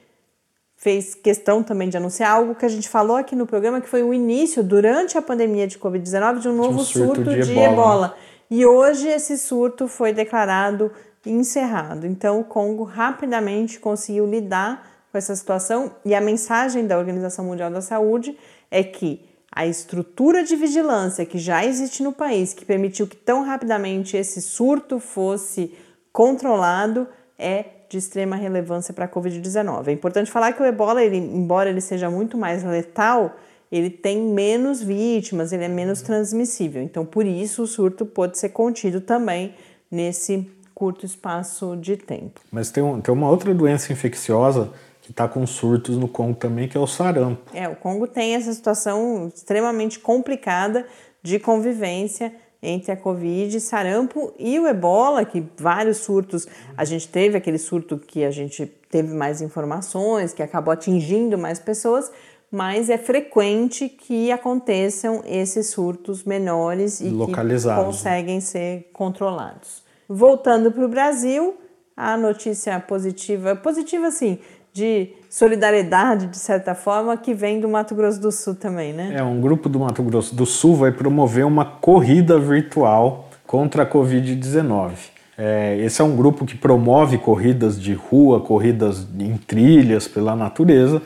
fez 0.74 1.14
questão 1.14 1.62
também 1.62 1.88
de 1.88 1.96
anunciar 1.96 2.32
algo 2.32 2.56
que 2.56 2.66
a 2.66 2.68
gente 2.68 2.88
falou 2.88 3.16
aqui 3.16 3.36
no 3.36 3.46
programa, 3.46 3.80
que 3.80 3.88
foi 3.88 4.02
o 4.02 4.12
início, 4.12 4.64
durante 4.64 5.16
a 5.16 5.22
pandemia 5.22 5.68
de 5.68 5.78
Covid-19, 5.78 6.40
de 6.40 6.48
um 6.48 6.56
novo 6.56 6.74
de 6.74 6.80
um 6.80 6.84
surto, 6.84 7.14
surto, 7.14 7.30
de, 7.30 7.42
de 7.42 7.52
ebola. 7.52 7.72
ebola. 7.72 8.16
E 8.50 8.66
hoje 8.66 9.06
esse 9.06 9.38
surto 9.38 9.86
foi 9.86 10.12
declarado 10.12 10.90
encerrado. 11.24 12.04
Então 12.04 12.40
o 12.40 12.44
Congo 12.44 12.82
rapidamente 12.82 13.78
conseguiu 13.78 14.26
lidar 14.26 14.90
com 15.12 15.18
essa 15.18 15.36
situação 15.36 15.92
e 16.04 16.16
a 16.16 16.20
mensagem 16.20 16.84
da 16.84 16.98
Organização 16.98 17.44
Mundial 17.44 17.70
da 17.70 17.80
Saúde 17.80 18.36
é 18.72 18.82
que 18.82 19.24
a 19.56 19.66
estrutura 19.66 20.44
de 20.44 20.54
vigilância 20.54 21.24
que 21.24 21.38
já 21.38 21.64
existe 21.64 22.02
no 22.02 22.12
país, 22.12 22.52
que 22.52 22.62
permitiu 22.62 23.06
que 23.06 23.16
tão 23.16 23.42
rapidamente 23.42 24.14
esse 24.14 24.42
surto 24.42 25.00
fosse 25.00 25.72
controlado, 26.12 27.08
é 27.38 27.64
de 27.88 27.96
extrema 27.96 28.36
relevância 28.36 28.92
para 28.92 29.06
a 29.06 29.08
Covid-19. 29.08 29.88
É 29.88 29.92
importante 29.92 30.30
falar 30.30 30.52
que 30.52 30.62
o 30.62 30.66
ebola, 30.66 31.02
ele, 31.02 31.16
embora 31.16 31.70
ele 31.70 31.80
seja 31.80 32.10
muito 32.10 32.36
mais 32.36 32.62
letal, 32.62 33.34
ele 33.72 33.88
tem 33.88 34.20
menos 34.20 34.82
vítimas, 34.82 35.54
ele 35.54 35.64
é 35.64 35.68
menos 35.68 36.02
transmissível. 36.02 36.82
Então, 36.82 37.06
por 37.06 37.24
isso, 37.24 37.62
o 37.62 37.66
surto 37.66 38.04
pode 38.04 38.36
ser 38.36 38.50
contido 38.50 39.00
também 39.00 39.54
nesse 39.90 40.50
curto 40.74 41.06
espaço 41.06 41.74
de 41.78 41.96
tempo. 41.96 42.42
Mas 42.52 42.70
tem, 42.70 42.82
um, 42.82 43.00
tem 43.00 43.14
uma 43.14 43.30
outra 43.30 43.54
doença 43.54 43.90
infecciosa 43.90 44.70
que 45.06 45.12
está 45.12 45.28
com 45.28 45.46
surtos 45.46 45.96
no 45.96 46.08
Congo 46.08 46.34
também, 46.34 46.66
que 46.66 46.76
é 46.76 46.80
o 46.80 46.86
sarampo. 46.86 47.40
É, 47.54 47.68
o 47.68 47.76
Congo 47.76 48.08
tem 48.08 48.34
essa 48.34 48.52
situação 48.52 49.30
extremamente 49.32 50.00
complicada 50.00 50.84
de 51.22 51.38
convivência 51.38 52.34
entre 52.60 52.90
a 52.90 52.96
Covid, 52.96 53.60
sarampo 53.60 54.34
e 54.36 54.58
o 54.58 54.66
ebola, 54.66 55.24
que 55.24 55.46
vários 55.56 55.98
surtos, 55.98 56.48
a 56.76 56.84
gente 56.84 57.06
teve 57.06 57.36
aquele 57.36 57.56
surto 57.56 57.96
que 57.96 58.24
a 58.24 58.32
gente 58.32 58.66
teve 58.90 59.14
mais 59.14 59.40
informações, 59.40 60.32
que 60.32 60.42
acabou 60.42 60.72
atingindo 60.72 61.38
mais 61.38 61.60
pessoas, 61.60 62.10
mas 62.50 62.90
é 62.90 62.98
frequente 62.98 63.88
que 63.88 64.32
aconteçam 64.32 65.22
esses 65.24 65.68
surtos 65.68 66.24
menores 66.24 67.00
e 67.00 67.10
que 67.10 67.32
né? 67.32 67.76
conseguem 67.76 68.40
ser 68.40 68.90
controlados. 68.92 69.84
Voltando 70.08 70.72
para 70.72 70.84
o 70.84 70.88
Brasil, 70.88 71.56
a 71.96 72.16
notícia 72.16 72.78
positiva, 72.78 73.56
positiva 73.56 74.10
sim, 74.10 74.38
de 74.76 75.08
solidariedade, 75.30 76.26
de 76.26 76.36
certa 76.36 76.74
forma, 76.74 77.16
que 77.16 77.32
vem 77.32 77.60
do 77.60 77.68
Mato 77.68 77.94
Grosso 77.94 78.20
do 78.20 78.30
Sul 78.30 78.54
também, 78.54 78.92
né? 78.92 79.14
É, 79.16 79.22
um 79.22 79.40
grupo 79.40 79.70
do 79.70 79.80
Mato 79.80 80.02
Grosso 80.02 80.34
do 80.34 80.44
Sul 80.44 80.76
vai 80.76 80.92
promover 80.92 81.46
uma 81.46 81.64
corrida 81.64 82.38
virtual 82.38 83.30
contra 83.46 83.84
a 83.84 83.86
Covid-19. 83.86 84.92
É, 85.38 85.78
esse 85.78 86.02
é 86.02 86.04
um 86.04 86.14
grupo 86.14 86.44
que 86.44 86.56
promove 86.56 87.16
corridas 87.16 87.80
de 87.80 87.94
rua, 87.94 88.40
corridas 88.40 89.06
em 89.18 89.36
trilhas 89.38 90.06
pela 90.06 90.36
natureza 90.36 91.00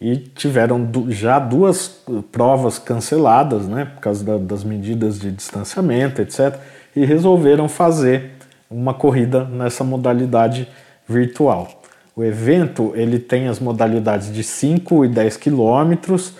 e 0.00 0.16
tiveram 0.18 0.86
já 1.08 1.38
duas 1.38 2.02
provas 2.30 2.78
canceladas, 2.78 3.66
né, 3.66 3.86
por 3.86 4.00
causa 4.00 4.22
da, 4.22 4.36
das 4.36 4.62
medidas 4.64 5.18
de 5.18 5.30
distanciamento, 5.30 6.20
etc., 6.20 6.58
e 6.94 7.06
resolveram 7.06 7.68
fazer 7.68 8.32
uma 8.70 8.92
corrida 8.92 9.44
nessa 9.44 9.82
modalidade 9.82 10.68
virtual. 11.08 11.83
O 12.16 12.22
evento 12.22 12.92
ele 12.94 13.18
tem 13.18 13.48
as 13.48 13.58
modalidades 13.58 14.32
de 14.32 14.44
5 14.44 15.04
e 15.04 15.08
10 15.08 15.36
quilômetros 15.36 16.34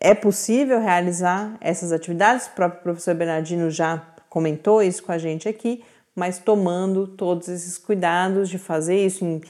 é 0.01 0.15
possível 0.15 0.81
realizar 0.81 1.57
essas 1.61 1.93
atividades, 1.93 2.47
o 2.47 2.53
próprio 2.53 2.83
professor 2.83 3.15
Bernardino 3.15 3.71
já 3.71 4.03
comentou 4.29 4.83
isso 4.83 5.03
com 5.03 5.13
a 5.13 5.19
gente 5.19 5.49
aqui, 5.49 5.83
mas 6.15 6.39
tomando 6.39 7.07
todos 7.07 7.49
esses 7.49 7.77
cuidados 7.77 8.49
de 8.49 8.59
fazer 8.59 9.05
isso 9.05 9.25
em 9.25 9.41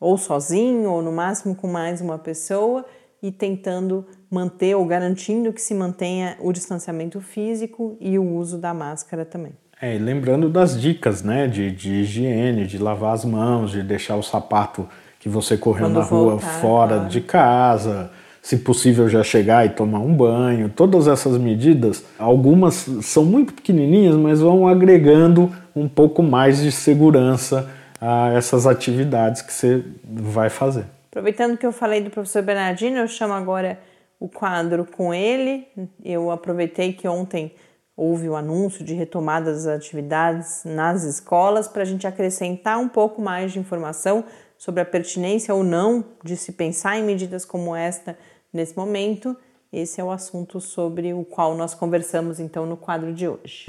ou 0.00 0.16
sozinho, 0.16 0.90
ou 0.90 1.02
no 1.02 1.12
máximo 1.12 1.54
com 1.54 1.68
mais 1.68 2.00
uma 2.00 2.18
pessoa, 2.18 2.86
e 3.22 3.30
tentando 3.30 4.06
manter 4.30 4.74
ou 4.74 4.84
garantindo 4.86 5.52
que 5.52 5.60
se 5.60 5.74
mantenha 5.74 6.38
o 6.40 6.52
distanciamento 6.52 7.20
físico 7.20 7.98
e 8.00 8.18
o 8.18 8.24
uso 8.24 8.56
da 8.56 8.72
máscara 8.72 9.26
também. 9.26 9.52
É, 9.82 9.94
e 9.94 9.98
lembrando 9.98 10.48
das 10.48 10.80
dicas, 10.80 11.22
né, 11.22 11.46
de, 11.46 11.70
de 11.70 11.90
higiene, 11.96 12.66
de 12.66 12.78
lavar 12.78 13.14
as 13.14 13.24
mãos, 13.24 13.70
de 13.70 13.82
deixar 13.82 14.16
o 14.16 14.22
sapato 14.22 14.88
que 15.20 15.28
você 15.28 15.56
correu 15.56 15.86
Quando 15.86 15.98
na 16.00 16.04
rua 16.04 16.30
voltar, 16.32 16.60
fora 16.60 16.94
claro. 16.94 17.08
de 17.08 17.20
casa, 17.20 18.10
se 18.42 18.56
possível 18.56 19.08
já 19.08 19.22
chegar 19.22 19.66
e 19.66 19.68
tomar 19.68 20.00
um 20.00 20.14
banho. 20.14 20.70
Todas 20.70 21.06
essas 21.06 21.36
medidas, 21.36 22.04
algumas 22.18 22.86
são 23.02 23.24
muito 23.24 23.52
pequenininhas, 23.52 24.16
mas 24.16 24.40
vão 24.40 24.66
agregando 24.66 25.52
um 25.76 25.86
pouco 25.86 26.22
mais 26.22 26.60
de 26.60 26.72
segurança 26.72 27.70
a 28.00 28.32
essas 28.32 28.66
atividades 28.66 29.42
que 29.42 29.52
você 29.52 29.84
vai 30.02 30.48
fazer. 30.48 30.86
Aproveitando 31.10 31.58
que 31.58 31.66
eu 31.66 31.72
falei 31.72 32.00
do 32.00 32.08
professor 32.08 32.42
Bernardino, 32.42 32.96
eu 32.96 33.08
chamo 33.08 33.34
agora 33.34 33.78
o 34.18 34.26
quadro 34.26 34.86
com 34.86 35.12
ele. 35.12 35.66
Eu 36.02 36.30
aproveitei 36.30 36.94
que 36.94 37.06
ontem 37.06 37.52
houve 37.94 38.26
o 38.26 38.36
anúncio 38.36 38.82
de 38.82 38.94
retomada 38.94 39.52
das 39.52 39.66
atividades 39.66 40.62
nas 40.64 41.02
escolas 41.02 41.68
para 41.68 41.82
a 41.82 41.84
gente 41.84 42.06
acrescentar 42.06 42.78
um 42.78 42.88
pouco 42.88 43.20
mais 43.20 43.52
de 43.52 43.58
informação 43.58 44.24
sobre 44.60 44.82
a 44.82 44.84
pertinência 44.84 45.54
ou 45.54 45.64
não 45.64 46.04
de 46.22 46.36
se 46.36 46.52
pensar 46.52 46.98
em 46.98 47.02
medidas 47.02 47.46
como 47.46 47.74
esta 47.74 48.18
nesse 48.52 48.76
momento. 48.76 49.34
Esse 49.72 50.02
é 50.02 50.04
o 50.04 50.10
assunto 50.10 50.60
sobre 50.60 51.14
o 51.14 51.24
qual 51.24 51.56
nós 51.56 51.72
conversamos 51.72 52.38
então 52.38 52.66
no 52.66 52.76
quadro 52.76 53.14
de 53.14 53.26
hoje. 53.26 53.64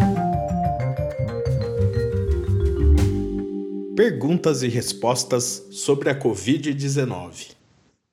Perguntas 3.96 4.64
e 4.64 4.68
respostas 4.68 5.66
sobre 5.72 6.10
a 6.10 6.20
Covid-19. 6.20 7.56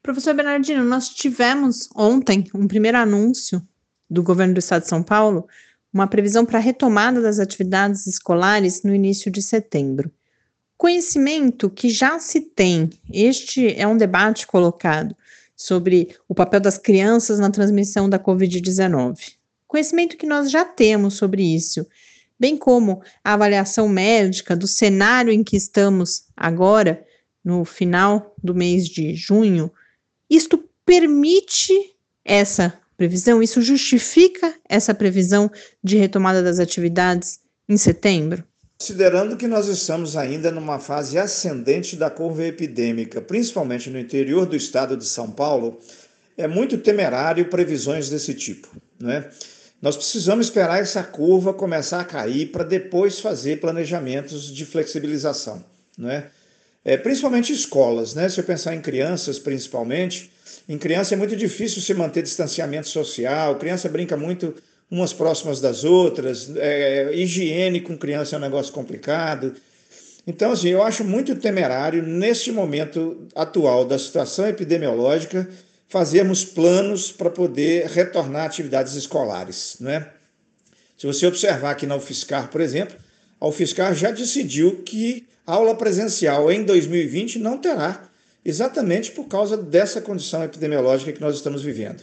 Professor 0.01 0.33
Bernardino, 0.33 0.85
nós 0.85 1.09
tivemos 1.09 1.89
ontem 1.97 2.45
um 2.55 2.69
primeiro 2.69 2.99
anúncio 2.99 3.61
do 4.09 4.23
governo 4.23 4.55
do 4.55 4.61
estado 4.61 4.83
de 4.83 4.89
São 4.89 5.03
Paulo, 5.03 5.49
uma 5.93 6.07
previsão 6.07 6.47
para 6.47 6.59
a 6.59 6.63
retomada 6.63 7.21
das 7.21 7.41
atividades 7.41 8.07
escolares 8.07 8.85
no 8.85 8.95
início 8.95 9.33
de 9.33 9.43
setembro. 9.43 10.13
Conhecimento 10.79 11.69
que 11.69 11.91
já 11.91 12.21
se 12.21 12.41
tem, 12.41 12.89
este 13.13 13.75
é 13.75 13.85
um 13.85 13.97
debate 13.97 14.47
colocado 14.47 15.13
sobre 15.57 16.15
o 16.29 16.35
papel 16.37 16.61
das 16.61 16.79
crianças 16.79 17.41
na 17.41 17.51
transmissão 17.51 18.09
da 18.09 18.17
Covid-19. 18.17 19.33
Conhecimento 19.67 20.17
que 20.17 20.25
nós 20.25 20.53
já 20.53 20.65
temos 20.65 21.15
sobre 21.15 21.43
isso, 21.43 21.85
bem 22.39 22.57
como 22.57 23.03
a 23.25 23.35
avaliação 23.35 23.89
médica 23.89 24.55
do 24.55 24.69
cenário 24.69 25.33
em 25.33 25.43
que 25.43 25.57
estamos 25.57 26.27
agora, 26.37 27.05
no 27.45 27.65
final 27.65 28.33
do 28.41 28.55
mês 28.55 28.87
de 28.87 29.17
junho, 29.17 29.73
isto 30.31 30.63
permite 30.87 31.73
essa 32.25 32.79
previsão? 32.97 33.43
Isso 33.43 33.61
justifica 33.63 34.55
essa 34.69 34.95
previsão 34.95 35.51
de 35.83 35.97
retomada 35.97 36.41
das 36.41 36.61
atividades 36.61 37.41
em 37.69 37.77
setembro? 37.77 38.45
Considerando 38.81 39.37
que 39.37 39.49
nós 39.49 39.67
estamos 39.67 40.17
ainda 40.17 40.53
numa 40.53 40.79
fase 40.79 41.19
ascendente 41.19 41.97
da 41.97 42.09
curva 42.09 42.45
epidêmica, 42.45 43.21
principalmente 43.21 43.91
no 43.91 43.99
interior 43.99 44.47
do 44.47 44.55
estado 44.55 44.97
de 44.97 45.05
São 45.05 45.31
Paulo, 45.31 45.81
é 46.37 46.47
muito 46.47 46.79
temerário 46.79 47.49
previsões 47.51 48.09
desse 48.09 48.35
tipo, 48.35 48.69
né? 49.01 49.31
Nós 49.83 49.97
precisamos 49.97 50.47
esperar 50.47 50.81
essa 50.81 51.03
curva 51.03 51.53
começar 51.53 52.01
a 52.01 52.05
cair 52.05 52.53
para 52.53 52.65
depois 52.65 53.21
fazer 53.21 53.61
planejamentos 53.61 54.53
de 54.53 54.65
flexibilização, 54.65 55.65
né? 55.97 56.31
é, 56.85 56.97
principalmente 56.97 57.53
escolas, 57.53 58.15
né? 58.15 58.29
Se 58.31 58.41
eu 58.41 58.45
pensar 58.45 58.75
em 58.75 58.81
crianças, 58.81 59.39
principalmente, 59.39 60.31
em 60.67 60.79
criança 60.79 61.15
é 61.15 61.19
muito 61.19 61.37
difícil 61.37 61.83
se 61.83 61.93
manter 61.93 62.23
distanciamento 62.23 62.89
social, 62.89 63.57
criança 63.57 63.89
brinca 63.89 64.17
muito 64.17 64.55
umas 64.91 65.13
próximas 65.13 65.61
das 65.61 65.85
outras, 65.85 66.51
é, 66.57 67.15
higiene 67.15 67.81
com 67.81 67.97
criança 67.97 68.37
é 68.37 68.39
um 68.39 68.43
negócio 68.43 68.73
complicado. 68.73 69.55
Então, 70.27 70.53
assim, 70.53 70.69
eu 70.69 70.83
acho 70.83 71.05
muito 71.05 71.37
temerário, 71.37 72.03
neste 72.03 72.53
momento 72.53 73.27
atual 73.35 73.85
da 73.85 73.99
situação 73.99 74.47
epidemiológica, 74.47 75.49
fazermos 75.89 76.45
planos 76.45 77.11
para 77.11 77.31
poder 77.31 77.87
retornar 77.87 78.47
atividades 78.47 78.95
escolares. 78.95 79.77
Né? 79.81 80.07
Se 80.97 81.07
você 81.07 81.27
observar 81.27 81.71
aqui 81.71 81.87
na 81.87 81.97
UFSCar, 81.97 82.51
por 82.51 82.61
exemplo, 82.61 82.97
a 83.41 83.47
UFSCar 83.47 83.95
já 83.95 84.11
decidiu 84.11 84.83
que 84.83 85.27
aula 85.47 85.75
presencial 85.75 86.51
em 86.53 86.63
2020 86.63 87.39
não 87.39 87.57
terá, 87.57 88.09
exatamente 88.45 89.13
por 89.13 89.25
causa 89.25 89.57
dessa 89.57 90.01
condição 90.01 90.43
epidemiológica 90.45 91.13
que 91.13 91.21
nós 91.21 91.37
estamos 91.37 91.63
vivendo. 91.63 92.03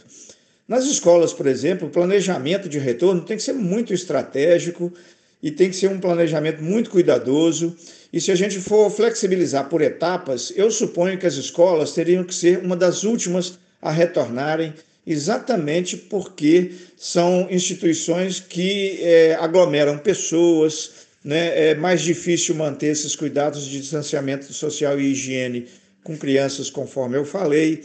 Nas 0.68 0.84
escolas, 0.84 1.32
por 1.32 1.46
exemplo, 1.46 1.86
o 1.86 1.90
planejamento 1.90 2.68
de 2.68 2.78
retorno 2.78 3.20
tem 3.20 3.36
que 3.36 3.42
ser 3.42 3.52
muito 3.52 3.94
estratégico 3.94 4.92
e 5.40 5.50
tem 5.50 5.70
que 5.70 5.76
ser 5.76 5.88
um 5.88 6.00
planejamento 6.00 6.62
muito 6.62 6.90
cuidadoso. 6.90 7.76
E 8.12 8.20
se 8.20 8.32
a 8.32 8.34
gente 8.34 8.58
for 8.58 8.90
flexibilizar 8.90 9.68
por 9.68 9.80
etapas, 9.80 10.52
eu 10.56 10.70
suponho 10.70 11.18
que 11.18 11.26
as 11.26 11.34
escolas 11.34 11.92
teriam 11.92 12.24
que 12.24 12.34
ser 12.34 12.58
uma 12.58 12.74
das 12.74 13.04
últimas 13.04 13.58
a 13.80 13.92
retornarem, 13.92 14.74
exatamente 15.06 15.96
porque 15.96 16.72
são 16.96 17.46
instituições 17.48 18.40
que 18.40 18.98
é, 19.00 19.36
aglomeram 19.38 19.98
pessoas, 19.98 21.06
né? 21.22 21.70
é 21.70 21.74
mais 21.76 22.00
difícil 22.02 22.56
manter 22.56 22.88
esses 22.88 23.14
cuidados 23.14 23.66
de 23.66 23.80
distanciamento 23.80 24.52
social 24.52 24.98
e 24.98 25.12
higiene 25.12 25.68
com 26.02 26.16
crianças, 26.16 26.70
conforme 26.70 27.16
eu 27.16 27.24
falei. 27.24 27.84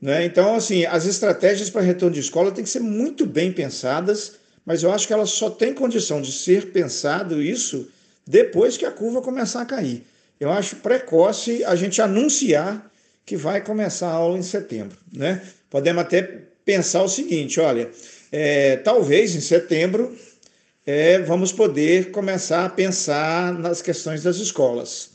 Né? 0.00 0.24
Então, 0.24 0.54
assim, 0.54 0.84
as 0.86 1.04
estratégias 1.06 1.68
para 1.68 1.82
retorno 1.82 2.14
de 2.14 2.20
escola 2.20 2.50
têm 2.50 2.64
que 2.64 2.70
ser 2.70 2.80
muito 2.80 3.26
bem 3.26 3.52
pensadas, 3.52 4.32
mas 4.64 4.82
eu 4.82 4.92
acho 4.92 5.06
que 5.06 5.12
elas 5.12 5.30
só 5.30 5.50
têm 5.50 5.74
condição 5.74 6.22
de 6.22 6.32
ser 6.32 6.72
pensado 6.72 7.42
isso 7.42 7.88
depois 8.26 8.76
que 8.76 8.86
a 8.86 8.90
curva 8.90 9.20
começar 9.20 9.60
a 9.62 9.66
cair. 9.66 10.04
Eu 10.38 10.50
acho 10.50 10.76
precoce 10.76 11.62
a 11.64 11.74
gente 11.74 12.00
anunciar 12.00 12.90
que 13.26 13.36
vai 13.36 13.60
começar 13.60 14.08
a 14.08 14.14
aula 14.14 14.38
em 14.38 14.42
setembro. 14.42 14.96
Né? 15.12 15.42
Podemos 15.68 16.02
até 16.02 16.22
pensar 16.64 17.02
o 17.02 17.08
seguinte: 17.08 17.60
olha, 17.60 17.90
é, 18.32 18.76
talvez 18.78 19.34
em 19.34 19.40
setembro 19.40 20.16
é, 20.86 21.18
vamos 21.18 21.52
poder 21.52 22.10
começar 22.10 22.64
a 22.64 22.70
pensar 22.70 23.52
nas 23.52 23.82
questões 23.82 24.22
das 24.22 24.36
escolas. 24.36 25.10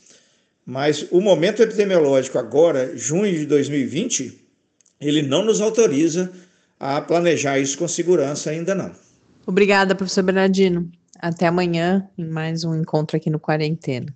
Mas 0.64 1.06
o 1.10 1.20
momento 1.20 1.62
epidemiológico 1.62 2.38
agora, 2.38 2.96
junho 2.96 3.32
de 3.32 3.46
2020, 3.46 4.45
ele 5.00 5.22
não 5.22 5.44
nos 5.44 5.60
autoriza 5.60 6.32
a 6.78 7.00
planejar 7.00 7.58
isso 7.58 7.78
com 7.78 7.88
segurança 7.88 8.50
ainda 8.50 8.74
não. 8.74 8.92
Obrigada, 9.46 9.94
professor 9.94 10.22
Bernardino. 10.22 10.90
Até 11.18 11.46
amanhã 11.46 12.08
em 12.18 12.26
mais 12.26 12.64
um 12.64 12.74
encontro 12.74 13.16
aqui 13.16 13.30
no 13.30 13.38
Quarentena. 13.38 14.14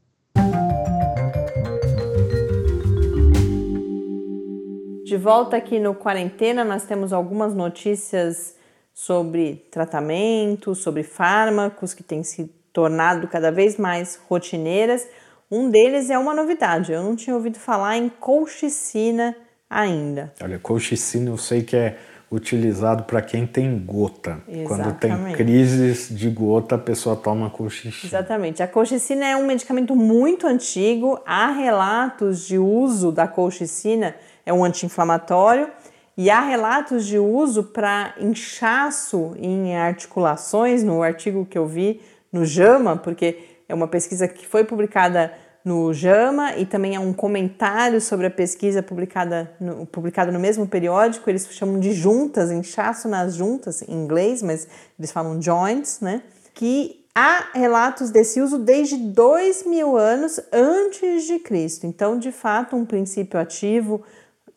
De 5.05 5.17
volta 5.17 5.57
aqui 5.57 5.79
no 5.79 5.95
Quarentena, 5.95 6.65
nós 6.65 6.85
temos 6.85 7.13
algumas 7.13 7.55
notícias 7.55 8.55
sobre 8.93 9.67
tratamento, 9.71 10.75
sobre 10.75 11.03
fármacos 11.03 11.95
que 11.95 12.03
têm 12.03 12.23
se 12.23 12.45
tornado 12.73 13.27
cada 13.27 13.51
vez 13.51 13.77
mais 13.77 14.21
rotineiras. 14.29 15.09
Um 15.51 15.71
deles 15.71 16.11
é 16.11 16.19
uma 16.19 16.35
novidade, 16.35 16.93
eu 16.93 17.03
não 17.03 17.17
tinha 17.17 17.35
ouvido 17.35 17.59
falar 17.59 17.97
em 17.97 18.09
colchicina 18.09 19.35
ainda. 19.71 20.33
Olha, 20.43 20.59
colchicina 20.59 21.31
eu 21.31 21.39
sei 21.39 21.63
que 21.63 21.77
é 21.77 21.97
utilizado 22.31 23.05
para 23.05 23.23
quem 23.23 23.47
tem 23.47 23.79
gota. 23.79 24.41
Exatamente. 24.47 24.69
Quando 24.69 24.99
tem 24.99 25.33
crises 25.35 26.09
de 26.11 26.29
gota, 26.31 26.75
a 26.77 26.79
pessoa 26.79 27.17
toma 27.17 27.51
colchicina. 27.51 27.95
Exatamente. 28.05 28.63
A 28.63 28.69
colchicina 28.69 29.27
é 29.27 29.37
um 29.37 29.47
medicamento 29.47 29.97
muito 29.97 30.47
antigo. 30.47 31.21
Há 31.27 31.51
relatos 31.51 32.47
de 32.47 32.59
uso 32.59 33.11
da 33.11 33.27
colchicina 33.27 34.15
é 34.47 34.53
um 34.53 34.65
anti-inflamatório 34.65 35.69
e 36.17 36.31
há 36.31 36.41
relatos 36.41 37.07
de 37.07 37.19
uso 37.19 37.65
para 37.65 38.15
inchaço 38.21 39.35
em 39.39 39.77
articulações, 39.77 40.85
no 40.85 41.03
artigo 41.03 41.47
que 41.47 41.59
eu 41.59 41.67
vi 41.67 42.01
no 42.33 42.45
JAMA, 42.45 42.97
porque 42.97 43.39
é 43.69 43.75
uma 43.75 43.89
pesquisa 43.89 44.29
que 44.29 44.47
foi 44.47 44.63
publicada 44.63 45.33
no 45.65 45.93
JAMA 45.93 46.57
e 46.57 46.65
também 46.65 46.97
há 46.97 47.01
um 47.01 47.13
comentário 47.13 48.01
sobre 48.01 48.27
a 48.27 48.31
pesquisa 48.31 48.83
publicada 48.83 49.51
no, 49.61 49.87
publicado 49.87 50.33
no 50.33 50.41
mesmo 50.41 50.67
periódico. 50.67 51.29
Eles 51.29 51.47
chamam 51.51 51.79
de 51.79 51.93
juntas, 51.93 52.51
inchaço 52.51 53.09
nas 53.09 53.35
juntas, 53.35 53.83
em 53.83 53.93
inglês, 53.93 54.43
mas 54.43 54.67
eles 54.99 55.13
falam 55.13 55.41
joints, 55.41 56.01
né? 56.01 56.23
Que 56.55 57.05
há 57.15 57.51
relatos 57.55 58.11
desse 58.11 58.41
uso 58.41 58.59
desde 58.59 58.97
dois 58.97 59.65
mil 59.65 59.97
anos 59.97 60.41
antes 60.53 61.25
de 61.25 61.39
Cristo. 61.39 61.87
Então, 61.87 62.19
de 62.19 62.33
fato, 62.33 62.77
um 62.77 62.85
princípio 62.85 63.39
ativo 63.39 64.03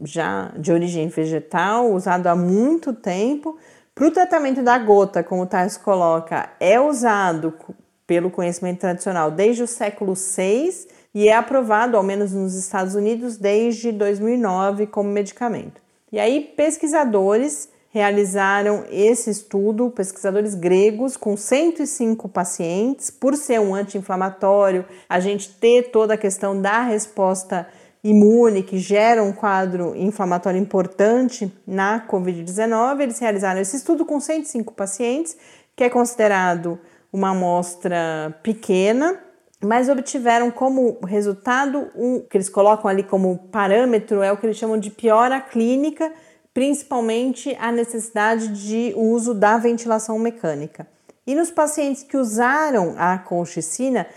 já 0.02 0.52
de 0.58 0.72
origem 0.72 1.08
vegetal, 1.08 1.92
usado 1.92 2.28
há 2.28 2.36
muito 2.36 2.94
tempo. 2.94 3.58
Para 3.96 4.08
o 4.08 4.12
tratamento 4.12 4.64
da 4.64 4.78
gota, 4.80 5.24
como 5.24 5.44
o 5.44 5.46
Tais 5.46 5.78
coloca, 5.78 6.50
é 6.60 6.80
usado 6.80 7.54
pelo 8.06 8.30
conhecimento 8.30 8.80
tradicional 8.80 9.32
desde 9.32 9.64
o 9.64 9.68
século 9.68 10.14
VI 10.14 10.88
e 11.14 11.28
é 11.28 11.36
aprovado, 11.36 11.96
ao 11.96 12.04
menos 12.04 12.34
nos 12.34 12.56
Estados 12.56 12.96
Unidos, 12.96 13.38
desde 13.38 13.92
2009 13.92 14.88
como 14.88 15.10
medicamento. 15.10 15.82
E 16.12 16.20
aí, 16.20 16.54
pesquisadores 16.56 17.70
realizaram 17.92 18.84
esse 18.90 19.30
estudo, 19.30 19.92
pesquisadores 19.92 20.56
gregos, 20.56 21.16
com 21.16 21.38
105 21.38 22.28
pacientes, 22.28 23.12
por 23.12 23.36
ser 23.36 23.60
um 23.60 23.76
anti-inflamatório, 23.76 24.84
a 25.08 25.20
gente 25.20 25.50
ter 25.50 25.92
toda 25.92 26.16
a 26.16 26.18
questão 26.18 26.60
da 26.60 26.82
resposta 26.82 27.68
imune 28.04 28.64
que 28.64 28.80
gera 28.80 29.24
um 29.24 29.32
quadro 29.32 29.96
inflamatório 29.96 30.60
importante 30.60 31.54
na 31.66 32.06
Covid-19. 32.08 33.02
Eles 33.02 33.20
realizaram 33.20 33.62
esse 33.62 33.78
estudo 33.78 34.06
com 34.06 34.20
105 34.20 34.74
pacientes, 34.74 35.38
que 35.76 35.84
é 35.84 35.90
considerado 35.90 36.80
uma 37.14 37.30
amostra 37.30 38.36
pequena, 38.42 39.20
mas 39.64 39.88
obtiveram 39.88 40.50
como 40.50 40.98
resultado 41.06 41.90
o 41.96 42.22
que 42.22 42.36
eles 42.36 42.50
colocam 42.50 42.90
ali 42.90 43.04
como 43.04 43.38
parâmetro 43.52 44.24
é 44.24 44.32
o 44.32 44.38
que 44.38 44.48
eles 44.48 44.58
chamam 44.58 44.78
de 44.78 44.90
piora 44.90 45.40
clínica, 45.40 46.12
principalmente 46.54 47.56
a 47.60 47.72
necessidade 47.72 48.48
de 48.50 48.94
uso 48.98 49.34
da 49.34 49.58
ventilação 49.58 50.18
mecânica. 50.18 50.88
E 51.26 51.36
nos 51.36 51.52
pacientes 51.52 52.04
que 52.04 52.18
usaram 52.18 52.96
a 52.98 53.18
colchicina, 53.18 54.08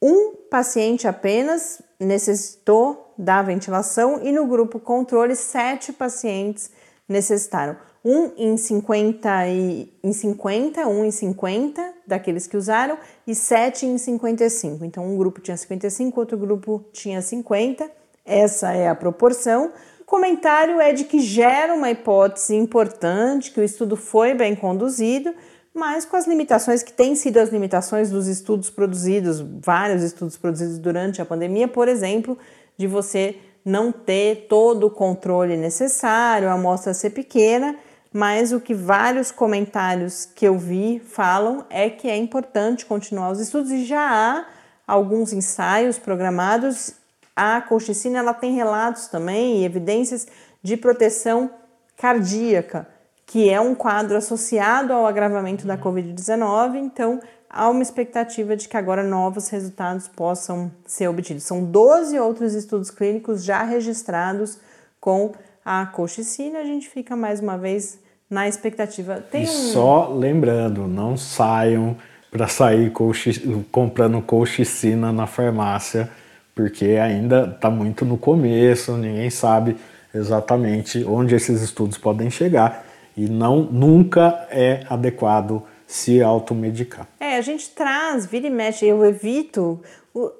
um 0.00 0.34
paciente 0.50 1.08
apenas 1.08 1.82
necessitou 1.98 3.14
da 3.16 3.42
ventilação 3.42 4.20
e 4.22 4.30
no 4.30 4.46
grupo 4.46 4.78
controle, 4.78 5.34
sete 5.34 5.92
pacientes 5.92 6.70
necessitaram. 7.08 7.76
Um 8.04 8.32
em 8.36 8.56
50 8.56 9.48
e 9.48 9.92
em 10.02 10.12
50, 10.12 10.88
um 10.88 11.04
em 11.04 11.10
50 11.10 11.94
daqueles 12.06 12.48
que 12.48 12.56
usaram 12.56 12.98
e 13.26 13.34
sete 13.34 13.86
em 13.86 13.96
55. 13.96 14.84
Então 14.84 15.06
um 15.06 15.16
grupo 15.16 15.40
tinha 15.40 15.56
55, 15.56 16.18
outro 16.18 16.36
grupo 16.36 16.84
tinha 16.92 17.22
50. 17.22 17.88
Essa 18.24 18.72
é 18.72 18.88
a 18.88 18.94
proporção. 18.94 19.72
O 20.00 20.04
comentário 20.04 20.80
é 20.80 20.92
de 20.92 21.04
que 21.04 21.20
gera 21.20 21.72
uma 21.74 21.90
hipótese 21.90 22.56
importante, 22.56 23.52
que 23.52 23.60
o 23.60 23.64
estudo 23.64 23.96
foi 23.96 24.34
bem 24.34 24.56
conduzido, 24.56 25.32
mas 25.72 26.04
com 26.04 26.16
as 26.16 26.26
limitações 26.26 26.82
que 26.82 26.92
têm 26.92 27.14
sido 27.14 27.38
as 27.38 27.50
limitações 27.50 28.10
dos 28.10 28.26
estudos 28.26 28.68
produzidos, 28.68 29.40
vários 29.40 30.02
estudos 30.02 30.36
produzidos 30.36 30.78
durante 30.78 31.22
a 31.22 31.24
pandemia, 31.24 31.68
por 31.68 31.88
exemplo, 31.88 32.36
de 32.76 32.86
você 32.86 33.36
não 33.64 33.92
ter 33.92 34.46
todo 34.48 34.88
o 34.88 34.90
controle 34.90 35.56
necessário, 35.56 36.48
a 36.48 36.52
amostra 36.52 36.92
ser 36.92 37.10
pequena, 37.10 37.76
mas 38.12 38.52
o 38.52 38.60
que 38.60 38.74
vários 38.74 39.30
comentários 39.30 40.26
que 40.26 40.46
eu 40.46 40.58
vi 40.58 41.00
falam 41.00 41.64
é 41.70 41.88
que 41.88 42.08
é 42.08 42.16
importante 42.16 42.86
continuar 42.86 43.30
os 43.30 43.40
estudos 43.40 43.70
e 43.70 43.84
já 43.84 44.00
há 44.00 44.46
alguns 44.86 45.32
ensaios 45.32 45.98
programados. 45.98 46.94
A 47.34 47.60
colchicina 47.62 48.18
ela 48.18 48.34
tem 48.34 48.54
relatos 48.54 49.06
também 49.06 49.58
e 49.60 49.64
evidências 49.64 50.26
de 50.62 50.76
proteção 50.76 51.50
cardíaca 51.96 52.86
que 53.32 53.48
é 53.48 53.58
um 53.58 53.74
quadro 53.74 54.14
associado 54.14 54.92
ao 54.92 55.06
agravamento 55.06 55.66
da 55.66 55.78
Covid-19, 55.78 56.76
então 56.76 57.18
há 57.48 57.70
uma 57.70 57.80
expectativa 57.80 58.54
de 58.54 58.68
que 58.68 58.76
agora 58.76 59.02
novos 59.02 59.48
resultados 59.48 60.06
possam 60.06 60.70
ser 60.86 61.08
obtidos. 61.08 61.44
São 61.44 61.64
12 61.64 62.18
outros 62.18 62.52
estudos 62.52 62.90
clínicos 62.90 63.42
já 63.42 63.62
registrados 63.62 64.58
com 65.00 65.32
a 65.64 65.86
colchicina, 65.86 66.58
a 66.58 66.64
gente 66.64 66.90
fica 66.90 67.16
mais 67.16 67.40
uma 67.40 67.56
vez 67.56 68.01
na 68.32 68.48
expectativa. 68.48 69.22
Tem 69.30 69.42
e 69.42 69.44
um... 69.44 69.48
só 69.48 70.08
lembrando, 70.08 70.88
não 70.88 71.18
saiam 71.18 71.94
para 72.30 72.48
sair 72.48 72.90
colchi... 72.90 73.38
comprando 73.70 74.22
colchicina 74.22 75.12
na 75.12 75.26
farmácia, 75.26 76.08
porque 76.54 76.86
ainda 76.96 77.52
está 77.54 77.68
muito 77.68 78.06
no 78.06 78.16
começo, 78.16 78.96
ninguém 78.96 79.28
sabe 79.28 79.76
exatamente 80.14 81.04
onde 81.04 81.34
esses 81.34 81.60
estudos 81.60 81.98
podem 81.98 82.30
chegar 82.30 82.86
e 83.14 83.28
não 83.28 83.64
nunca 83.64 84.46
é 84.50 84.80
adequado 84.88 85.62
se 85.86 86.22
automedicar. 86.22 87.06
É, 87.20 87.36
a 87.36 87.42
gente 87.42 87.68
traz, 87.68 88.24
vira 88.24 88.46
e 88.46 88.50
mexe, 88.50 88.86
eu 88.86 89.04
evito 89.04 89.82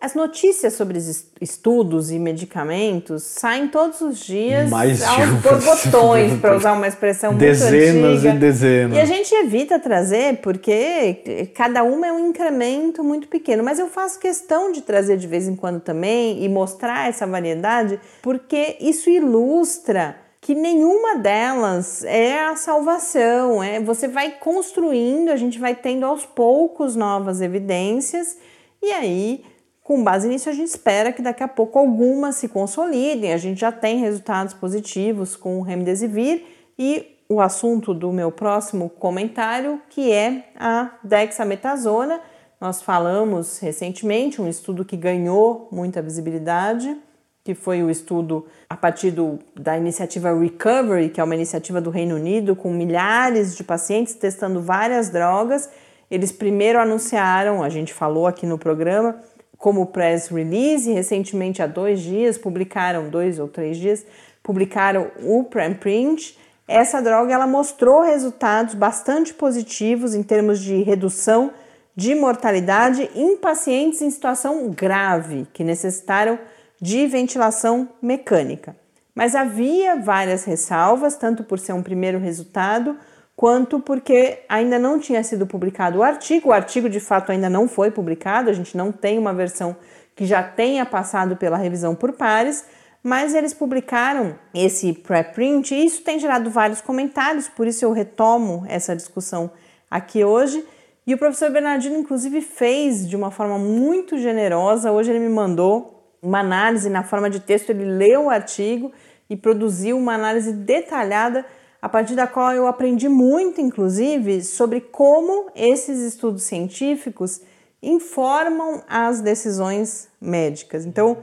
as 0.03 0.15
notícias 0.15 0.75
sobre 0.75 0.99
estudos 1.41 2.11
e 2.11 2.19
medicamentos 2.19 3.23
saem 3.23 3.69
todos 3.69 4.03
os 4.03 4.19
dias 4.19 4.69
Mais 4.69 5.03
aos 5.03 5.31
borbotões, 5.41 6.35
para 6.41 6.57
usar 6.57 6.75
uma 6.75 6.87
expressão 6.87 7.35
dezenas 7.35 7.95
muito 7.95 8.17
antiga. 8.17 8.35
e 8.35 8.39
dezenas. 8.39 8.99
E 8.99 9.01
a 9.01 9.05
gente 9.07 9.35
evita 9.35 9.79
trazer 9.79 10.43
porque 10.43 11.49
cada 11.55 11.83
uma 11.85 12.07
é 12.07 12.13
um 12.13 12.29
incremento 12.29 13.03
muito 13.03 13.29
pequeno, 13.29 13.65
mas 13.65 13.79
eu 13.79 13.89
faço 13.89 14.19
questão 14.19 14.71
de 14.73 14.83
trazer 14.83 15.17
de 15.17 15.27
vez 15.27 15.49
em 15.49 15.57
quando 15.57 15.81
também 15.81 16.45
e 16.45 16.49
mostrar 16.51 17.09
essa 17.09 17.27
variedade, 17.27 17.99
porque 18.21 18.77
isso 18.79 19.09
ilustra 19.09 20.17
que 20.39 20.55
nenhuma 20.55 21.17
delas 21.17 22.05
é 22.05 22.45
a 22.45 22.57
salvação, 22.57 23.63
é 23.63 23.81
você 23.81 24.07
vai 24.07 24.33
construindo, 24.33 25.31
a 25.31 25.37
gente 25.37 25.59
vai 25.59 25.75
tendo 25.75 26.05
aos 26.05 26.27
poucos 26.27 26.95
novas 26.95 27.41
evidências 27.41 28.37
e 28.83 28.91
aí 28.91 29.52
com 29.83 30.03
base 30.03 30.29
nisso, 30.29 30.49
a 30.49 30.53
gente 30.53 30.69
espera 30.69 31.13
que 31.13 31.21
daqui 31.21 31.43
a 31.43 31.49
pouco 31.49 31.79
algumas 31.79 32.37
se 32.37 32.49
consolidem. 32.49 33.33
A 33.33 33.37
gente 33.37 33.61
já 33.61 33.73
tem 33.73 33.99
resultados 33.99 34.55
positivos 34.55 35.35
com 35.35 35.59
o 35.59 35.63
Remdesivir 35.63 36.45
e 36.79 37.19
o 37.29 37.41
assunto 37.41 37.93
do 37.93 38.13
meu 38.13 38.31
próximo 38.31 38.89
comentário, 38.89 39.81
que 39.91 40.13
é 40.13 40.45
a 40.57 40.93
dexametasona. 41.03 42.21
Nós 42.61 42.81
falamos 42.81 43.59
recentemente 43.59 44.41
um 44.41 44.49
estudo 44.49 44.85
que 44.85 44.97
ganhou 44.97 45.69
muita 45.73 46.01
visibilidade, 46.01 46.97
que 47.43 47.55
foi 47.55 47.83
o 47.83 47.91
estudo 47.91 48.47
a 48.71 48.77
partir 48.77 49.11
do, 49.11 49.41
da 49.59 49.77
iniciativa 49.77 50.33
Recovery, 50.33 51.09
que 51.09 51.21
é 51.21 51.25
uma 51.25 51.35
iniciativa 51.35 51.81
do 51.81 51.91
Reino 51.91 52.15
Unido, 52.15 52.55
com 52.55 52.71
milhares 52.71 53.57
de 53.57 53.65
pacientes 53.65 54.15
testando 54.15 54.61
várias 54.61 55.09
drogas. 55.09 55.69
Eles 56.09 56.31
primeiro 56.31 56.79
anunciaram, 56.79 57.63
a 57.65 57.69
gente 57.69 57.93
falou 57.93 58.29
aqui 58.29 58.47
no 58.47 58.59
programa, 58.59 59.17
como 59.63 59.87
press 59.87 60.27
release, 60.27 60.91
recentemente 60.91 61.63
há 61.63 61.69
dois 61.69 62.01
dias, 62.01 62.37
publicaram, 62.37 63.09
dois 63.09 63.39
ou 63.39 63.47
três 63.47 63.77
dias, 63.77 64.05
publicaram 64.43 65.13
o 65.23 65.45
preprint. 65.45 66.37
Essa 66.67 67.01
droga 67.01 67.33
ela 67.33 67.47
mostrou 67.47 68.03
resultados 68.03 68.75
bastante 68.75 69.33
positivos 69.33 70.17
em 70.17 70.23
termos 70.25 70.59
de 70.59 70.83
redução 70.83 71.53
de 71.95 72.13
mortalidade 72.13 73.09
em 73.15 73.37
pacientes 73.37 74.03
em 74.03 74.11
situação 74.11 74.69
grave, 74.69 75.47
que 75.53 75.63
necessitaram 75.63 76.41
de 76.81 77.07
ventilação 77.07 77.89
mecânica. 78.03 78.75
Mas 79.15 79.37
havia 79.37 79.95
várias 79.95 80.43
ressalvas, 80.43 81.15
tanto 81.15 81.45
por 81.45 81.61
ser 81.61 81.73
um 81.73 81.85
primeiro 81.85 82.19
resultado, 82.19 82.99
quanto 83.37 83.81
porque 83.81 84.41
ainda 84.49 84.79
não 84.79 84.99
tinha 84.99 85.23
sido 85.23 85.47
publicado 85.47 85.99
o 85.99 86.03
artigo. 86.03 86.49
O 86.51 86.53
artigo 86.53 86.89
de 86.89 87.01
fato 87.01 87.33
ainda 87.33 87.49
não 87.49 87.67
foi 87.67 87.91
publicado, 87.91 88.51
a 88.51 88.53
gente 88.53 88.77
não 88.77 88.93
tem 88.93 89.19
uma 89.19 89.33
versão 89.33 89.77
que 90.15 90.27
já 90.27 90.43
tenha 90.43 90.85
passado 90.85 91.37
pela 91.37 91.57
revisão 91.57 91.95
por 91.95 92.13
pares, 92.13 92.65
mas 93.03 93.35
eles 93.35 93.53
publicaram 93.53 94.39
esse 94.55 94.93
preprint 94.93 95.75
e 95.75 95.85
isso 95.85 96.03
tem 96.03 96.19
gerado 96.19 96.51
vários 96.51 96.81
comentários, 96.81 97.49
por 97.49 97.67
isso 97.67 97.85
eu 97.85 97.93
retomo 97.93 98.65
essa 98.69 98.95
discussão 98.95 99.51
aqui 99.91 100.23
hoje. 100.23 100.65
E 101.05 101.15
o 101.15 101.19
professor 101.19 101.51
Bernardino, 101.51 101.97
inclusive, 101.97 102.41
fez 102.41 103.09
de 103.09 103.17
uma 103.17 103.33
forma 103.33 103.59
muito 103.59 104.17
generosa. 104.19 104.93
Hoje 104.93 105.11
ele 105.11 105.19
me 105.19 105.29
mandou 105.29 106.01
uma 106.23 106.39
análise 106.39 106.89
na 106.89 107.03
forma 107.03 107.29
de 107.29 107.41
texto, 107.41 107.71
ele 107.71 107.85
leu 107.85 108.27
o 108.27 108.31
artigo 108.31 108.93
e 109.29 109.37
produziu 109.37 109.99
uma 109.99 110.15
análise 110.15 110.53
detalhada 110.53 111.45
a 111.83 111.89
partir 111.89 112.15
da 112.15 112.29
qual 112.29 112.53
eu 112.53 112.69
aprendi 112.69 113.09
muito, 113.09 113.61
inclusive, 113.61 114.43
sobre 114.43 114.81
como 114.81 115.51
esses 115.57 115.99
estudos 115.99 116.45
científicos 116.45 117.41
informam 117.83 118.81
as 118.89 119.21
decisões 119.21 120.09
médicas. 120.21 120.87
Então, 120.87 121.19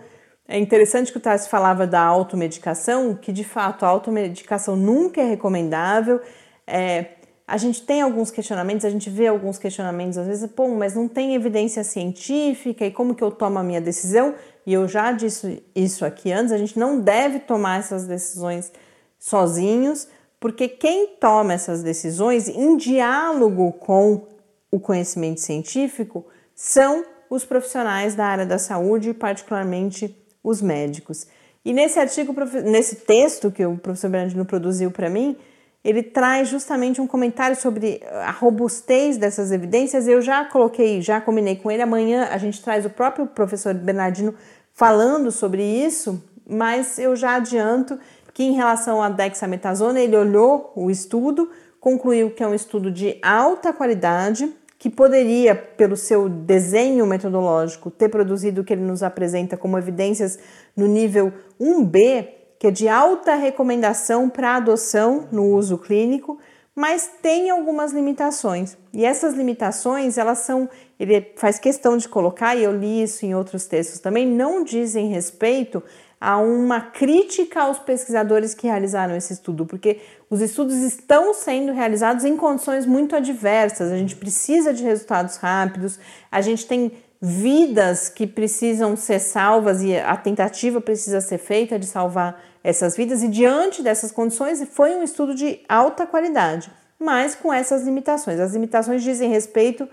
é 0.45 0.59
interessante 0.59 1.13
que 1.13 1.17
o 1.17 1.21
Tassi 1.21 1.47
falava 1.47 1.87
da 1.87 2.01
automedicação, 2.01 3.15
que 3.15 3.31
de 3.31 3.45
fato 3.45 3.85
a 3.85 3.87
automedicação 3.87 4.75
nunca 4.75 5.21
é 5.21 5.29
recomendável. 5.29 6.19
É, 6.67 7.05
a 7.47 7.55
gente 7.55 7.83
tem 7.83 8.01
alguns 8.01 8.29
questionamentos, 8.29 8.83
a 8.83 8.89
gente 8.89 9.09
vê 9.09 9.27
alguns 9.27 9.57
questionamentos 9.57 10.17
às 10.17 10.27
vezes, 10.27 10.51
pô, 10.51 10.67
mas 10.67 10.93
não 10.93 11.07
tem 11.07 11.35
evidência 11.35 11.85
científica 11.85 12.85
e 12.85 12.91
como 12.91 13.15
que 13.15 13.23
eu 13.23 13.31
tomo 13.31 13.59
a 13.59 13.63
minha 13.63 13.79
decisão? 13.79 14.35
E 14.65 14.73
eu 14.73 14.89
já 14.89 15.13
disse 15.13 15.63
isso 15.73 16.03
aqui 16.03 16.33
antes, 16.33 16.51
a 16.51 16.57
gente 16.57 16.77
não 16.77 16.99
deve 16.99 17.39
tomar 17.39 17.79
essas 17.79 18.05
decisões 18.05 18.73
sozinhos, 19.17 20.07
porque 20.39 20.67
quem 20.67 21.07
toma 21.19 21.53
essas 21.53 21.83
decisões 21.83 22.47
em 22.47 22.77
diálogo 22.77 23.73
com 23.73 24.27
o 24.71 24.79
conhecimento 24.79 25.41
científico 25.41 26.25
são 26.55 27.03
os 27.29 27.45
profissionais 27.45 28.15
da 28.15 28.25
área 28.25 28.45
da 28.45 28.57
saúde, 28.57 29.13
particularmente 29.13 30.15
os 30.43 30.61
médicos. 30.61 31.27
E 31.63 31.73
nesse 31.73 31.99
artigo, 31.99 32.33
nesse 32.63 32.97
texto 32.97 33.51
que 33.51 33.65
o 33.65 33.77
professor 33.77 34.09
Brandino 34.09 34.45
produziu 34.45 34.89
para 34.91 35.09
mim, 35.09 35.37
ele 35.83 36.03
traz 36.03 36.49
justamente 36.49 36.99
um 36.99 37.07
comentário 37.07 37.55
sobre 37.55 38.01
a 38.11 38.31
robustez 38.31 39.17
dessas 39.17 39.51
evidências. 39.51 40.07
Eu 40.07 40.21
já 40.21 40.43
coloquei, 40.45 41.01
já 41.01 41.21
combinei 41.21 41.55
com 41.55 41.71
ele. 41.71 41.81
Amanhã 41.81 42.27
a 42.31 42.37
gente 42.37 42.61
traz 42.61 42.85
o 42.85 42.89
próprio 42.89 43.27
professor 43.27 43.73
Bernardino 43.73 44.33
falando 44.73 45.31
sobre 45.31 45.63
isso, 45.63 46.21
mas 46.47 46.97
eu 46.97 47.15
já 47.15 47.35
adianto 47.35 47.99
que 48.39 48.43
em 48.45 48.53
relação 48.53 49.03
à 49.03 49.09
dexametasona, 49.09 49.99
ele 49.99 50.15
olhou 50.15 50.71
o 50.73 50.89
estudo, 50.89 51.49
concluiu 51.77 52.31
que 52.31 52.41
é 52.41 52.47
um 52.47 52.53
estudo 52.53 52.89
de 52.89 53.19
alta 53.21 53.73
qualidade, 53.73 54.49
que 54.77 54.89
poderia, 54.89 55.53
pelo 55.53 55.97
seu 55.97 56.29
desenho 56.29 57.05
metodológico, 57.05 57.91
ter 57.91 58.07
produzido 58.07 58.61
o 58.61 58.63
que 58.63 58.71
ele 58.71 58.81
nos 58.81 59.03
apresenta 59.03 59.57
como 59.57 59.77
evidências 59.77 60.39
no 60.73 60.87
nível 60.87 61.33
1B, 61.59 62.29
que 62.57 62.67
é 62.67 62.71
de 62.71 62.87
alta 62.87 63.35
recomendação 63.35 64.29
para 64.29 64.55
adoção 64.55 65.27
no 65.33 65.47
uso 65.47 65.77
clínico, 65.77 66.39
mas 66.73 67.11
tem 67.21 67.49
algumas 67.49 67.91
limitações. 67.91 68.77
E 68.93 69.03
essas 69.03 69.33
limitações, 69.33 70.17
elas 70.17 70.37
são, 70.37 70.69
ele 70.97 71.33
faz 71.35 71.59
questão 71.59 71.97
de 71.97 72.07
colocar, 72.07 72.55
e 72.55 72.63
eu 72.63 72.71
li 72.71 73.03
isso 73.03 73.25
em 73.25 73.35
outros 73.35 73.65
textos 73.65 73.99
também, 73.99 74.25
não 74.25 74.63
dizem 74.63 75.09
respeito 75.09 75.83
a 76.19 76.37
uma 76.37 76.81
crítica 76.81 77.61
aos 77.61 77.79
pesquisadores 77.79 78.53
que 78.53 78.67
realizaram 78.67 79.15
esse 79.15 79.31
estudo, 79.31 79.65
porque 79.65 80.01
os 80.29 80.41
estudos 80.41 80.75
estão 80.75 81.33
sendo 81.33 81.71
realizados 81.71 82.25
em 82.25 82.35
condições 82.35 82.85
muito 82.85 83.15
adversas. 83.15 83.91
A 83.91 83.97
gente 83.97 84.15
precisa 84.15 84.73
de 84.73 84.83
resultados 84.83 85.37
rápidos, 85.37 85.97
a 86.29 86.41
gente 86.41 86.67
tem 86.67 86.91
vidas 87.21 88.09
que 88.09 88.27
precisam 88.27 88.95
ser 88.95 89.19
salvas 89.19 89.81
e 89.81 89.95
a 89.97 90.15
tentativa 90.15 90.79
precisa 90.79 91.21
ser 91.21 91.37
feita 91.37 91.79
de 91.79 91.85
salvar 91.85 92.41
essas 92.61 92.97
vidas, 92.97 93.23
e 93.23 93.29
diante 93.29 93.81
dessas 93.81 94.11
condições 94.11 94.61
foi 94.73 94.93
um 94.95 95.03
estudo 95.03 95.33
de 95.33 95.61
alta 95.67 96.05
qualidade, 96.05 96.69
mas 96.99 97.33
com 97.33 97.53
essas 97.53 97.83
limitações. 97.83 98.39
As 98.39 98.51
limitações 98.51 99.01
dizem 99.01 99.29
respeito 99.29 99.87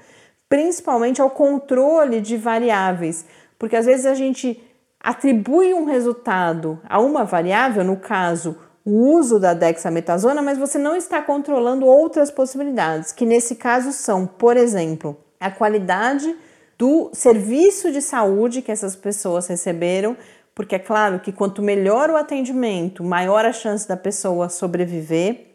principalmente 0.49 1.21
ao 1.21 1.31
controle 1.31 2.21
de 2.21 2.37
variáveis, 2.37 3.25
porque 3.59 3.77
às 3.77 3.87
vezes 3.87 4.07
a 4.07 4.15
gente 4.15 4.61
atribui 5.07 5.73
um 5.73 5.85
resultado 5.85 6.81
a 6.89 6.99
uma 6.99 7.23
variável, 7.23 7.85
no 7.85 7.97
caso, 7.97 8.57
o 8.85 9.17
uso 9.17 9.39
da 9.39 9.55
dexametasona, 9.55 10.43
mas 10.43 10.59
você 10.59 10.79
não 10.79 10.97
está 10.97 11.23
controlando 11.23 11.87
outras 11.87 12.29
possibilidades, 12.29 13.13
que 13.13 13.25
nesse 13.25 13.55
caso 13.55 13.93
são, 13.93 14.27
por 14.27 14.57
exemplo, 14.57 15.17
a 15.39 15.49
qualidade 15.49 16.35
do 16.77 17.09
serviço 17.13 17.93
de 17.93 18.03
saúde 18.03 18.61
que 18.61 18.73
essas 18.73 18.97
pessoas 18.97 19.47
receberam, 19.47 20.17
porque 20.53 20.75
é 20.75 20.81
claro 20.81 21.21
que 21.21 21.31
quanto 21.31 21.63
melhor 21.63 22.11
o 22.11 22.17
atendimento, 22.17 23.05
maior 23.05 23.45
a 23.45 23.53
chance 23.53 23.87
da 23.87 23.97
pessoa 23.97 24.49
sobreviver, 24.49 25.53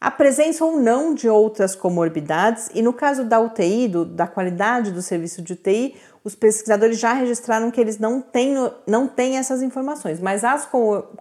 a 0.00 0.12
presença 0.12 0.64
ou 0.64 0.80
não 0.80 1.12
de 1.12 1.28
outras 1.28 1.74
comorbidades, 1.74 2.70
e 2.72 2.80
no 2.82 2.92
caso 2.92 3.24
da 3.24 3.40
UTI, 3.40 3.88
do, 3.88 4.04
da 4.04 4.28
qualidade 4.28 4.92
do 4.92 5.02
serviço 5.02 5.42
de 5.42 5.54
UTI, 5.54 5.96
os 6.24 6.34
pesquisadores 6.34 6.98
já 6.98 7.12
registraram 7.12 7.70
que 7.70 7.80
eles 7.80 7.98
não 7.98 8.20
têm, 8.20 8.54
não 8.86 9.08
têm 9.08 9.36
essas 9.36 9.62
informações, 9.62 10.20
mas 10.20 10.44
as 10.44 10.68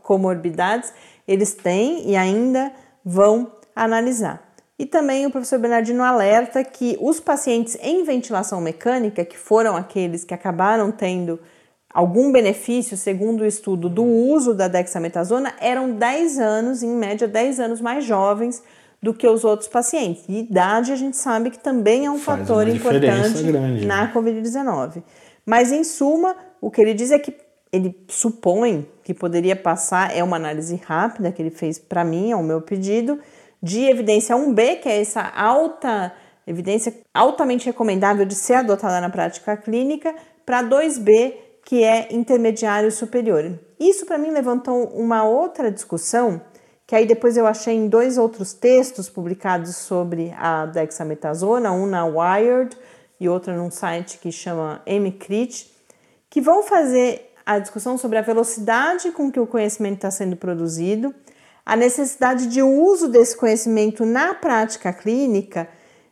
comorbidades 0.02 0.94
eles 1.28 1.54
têm 1.54 2.10
e 2.10 2.16
ainda 2.16 2.72
vão 3.04 3.52
analisar. 3.76 4.52
E 4.78 4.86
também 4.86 5.26
o 5.26 5.32
professor 5.32 5.60
Bernardino 5.60 6.04
alerta 6.04 6.64
que 6.64 6.98
os 7.00 7.20
pacientes 7.20 7.78
em 7.82 8.04
ventilação 8.04 8.60
mecânica, 8.60 9.24
que 9.24 9.38
foram 9.38 9.76
aqueles 9.76 10.24
que 10.24 10.34
acabaram 10.34 10.92
tendo 10.92 11.40
algum 11.94 12.32
benefício, 12.32 12.98
segundo 12.98 13.42
o 13.42 13.46
estudo, 13.46 13.90
do 13.90 14.04
uso 14.04 14.54
da 14.54 14.68
dexametasona, 14.68 15.54
eram 15.60 15.92
10 15.92 16.40
anos, 16.40 16.84
em 16.84 16.90
média 16.90 17.28
10 17.28 17.60
anos 17.60 17.82
mais 17.82 18.06
jovens 18.06 18.64
do 19.02 19.14
que 19.14 19.28
os 19.28 19.44
outros 19.44 19.68
pacientes. 19.68 20.24
E 20.30 20.40
idade 20.40 20.92
a 20.92 20.96
gente 20.96 21.18
sabe 21.18 21.50
que 21.50 21.60
também 21.60 22.06
é 22.06 22.12
um 22.12 22.20
Faz 22.20 22.48
fator 22.48 22.68
importante 22.68 23.44
grande. 23.44 23.86
na 23.86 24.14
Covid-19. 24.14 25.02
Mas 25.46 25.72
em 25.72 25.84
suma, 25.84 26.36
o 26.60 26.70
que 26.70 26.82
ele 26.82 26.94
diz 26.94 27.12
é 27.12 27.18
que 27.18 27.36
ele 27.72 27.98
supõe 28.08 28.88
que 29.04 29.14
poderia 29.14 29.56
passar, 29.56 30.16
é 30.16 30.24
uma 30.24 30.36
análise 30.36 30.76
rápida 30.86 31.32
que 31.32 31.42
ele 31.42 31.50
fez 31.50 31.80
para 31.80 32.04
mim, 32.04 32.32
ao 32.32 32.44
meu 32.44 32.62
pedido, 32.62 33.20
de 33.62 33.86
evidência 33.86 34.36
1B, 34.36 34.82
que 34.82 34.90
é 34.90 35.02
essa 35.02 35.22
alta 35.22 36.14
evidência 36.46 36.94
altamente 37.14 37.66
recomendável 37.66 38.26
de 38.26 38.36
ser 38.36 38.56
adotada 38.56 39.00
na 39.00 39.10
prática 39.10 39.56
clínica, 39.56 40.14
para 40.46 40.64
2B, 40.64 41.34
que 41.64 41.84
é 41.84 42.08
intermediário 42.12 42.92
superior. 42.92 43.60
Isso 43.80 44.06
para 44.06 44.18
mim 44.18 44.32
levantou 44.32 44.86
uma 44.90 45.24
outra 45.24 45.72
discussão, 45.72 46.42
que 46.92 46.96
aí 46.98 47.06
depois 47.06 47.38
eu 47.38 47.48
achei 47.48 47.74
em 47.74 47.88
dois 47.88 48.18
outros 48.18 48.52
textos 48.52 49.08
publicados 49.08 49.78
sobre 49.78 50.34
a 50.38 50.66
dexametasona, 50.66 51.72
um 51.72 51.86
na 51.86 52.04
Wired 52.04 52.76
e 53.18 53.30
outro 53.30 53.56
num 53.56 53.72
site 53.72 54.18
que 54.18 54.30
chama 54.30 54.82
MCRIT, 54.86 55.72
que 56.30 56.42
vão 56.42 56.64
fazer 56.64 57.34
a 57.46 57.60
discussão 57.60 57.98
sobre 57.98 58.18
a 58.18 58.22
velocidade 58.22 59.10
com 59.12 59.32
que 59.32 59.40
o 59.40 59.48
conhecimento 59.48 60.00
está 60.00 60.12
sendo 60.12 60.36
produzido, 60.36 61.16
a 61.66 61.78
necessidade 61.78 62.48
de 62.48 62.62
uso 62.62 63.08
desse 63.08 63.38
conhecimento 63.38 64.06
na 64.06 64.34
prática 64.34 64.92
clínica 64.92 65.70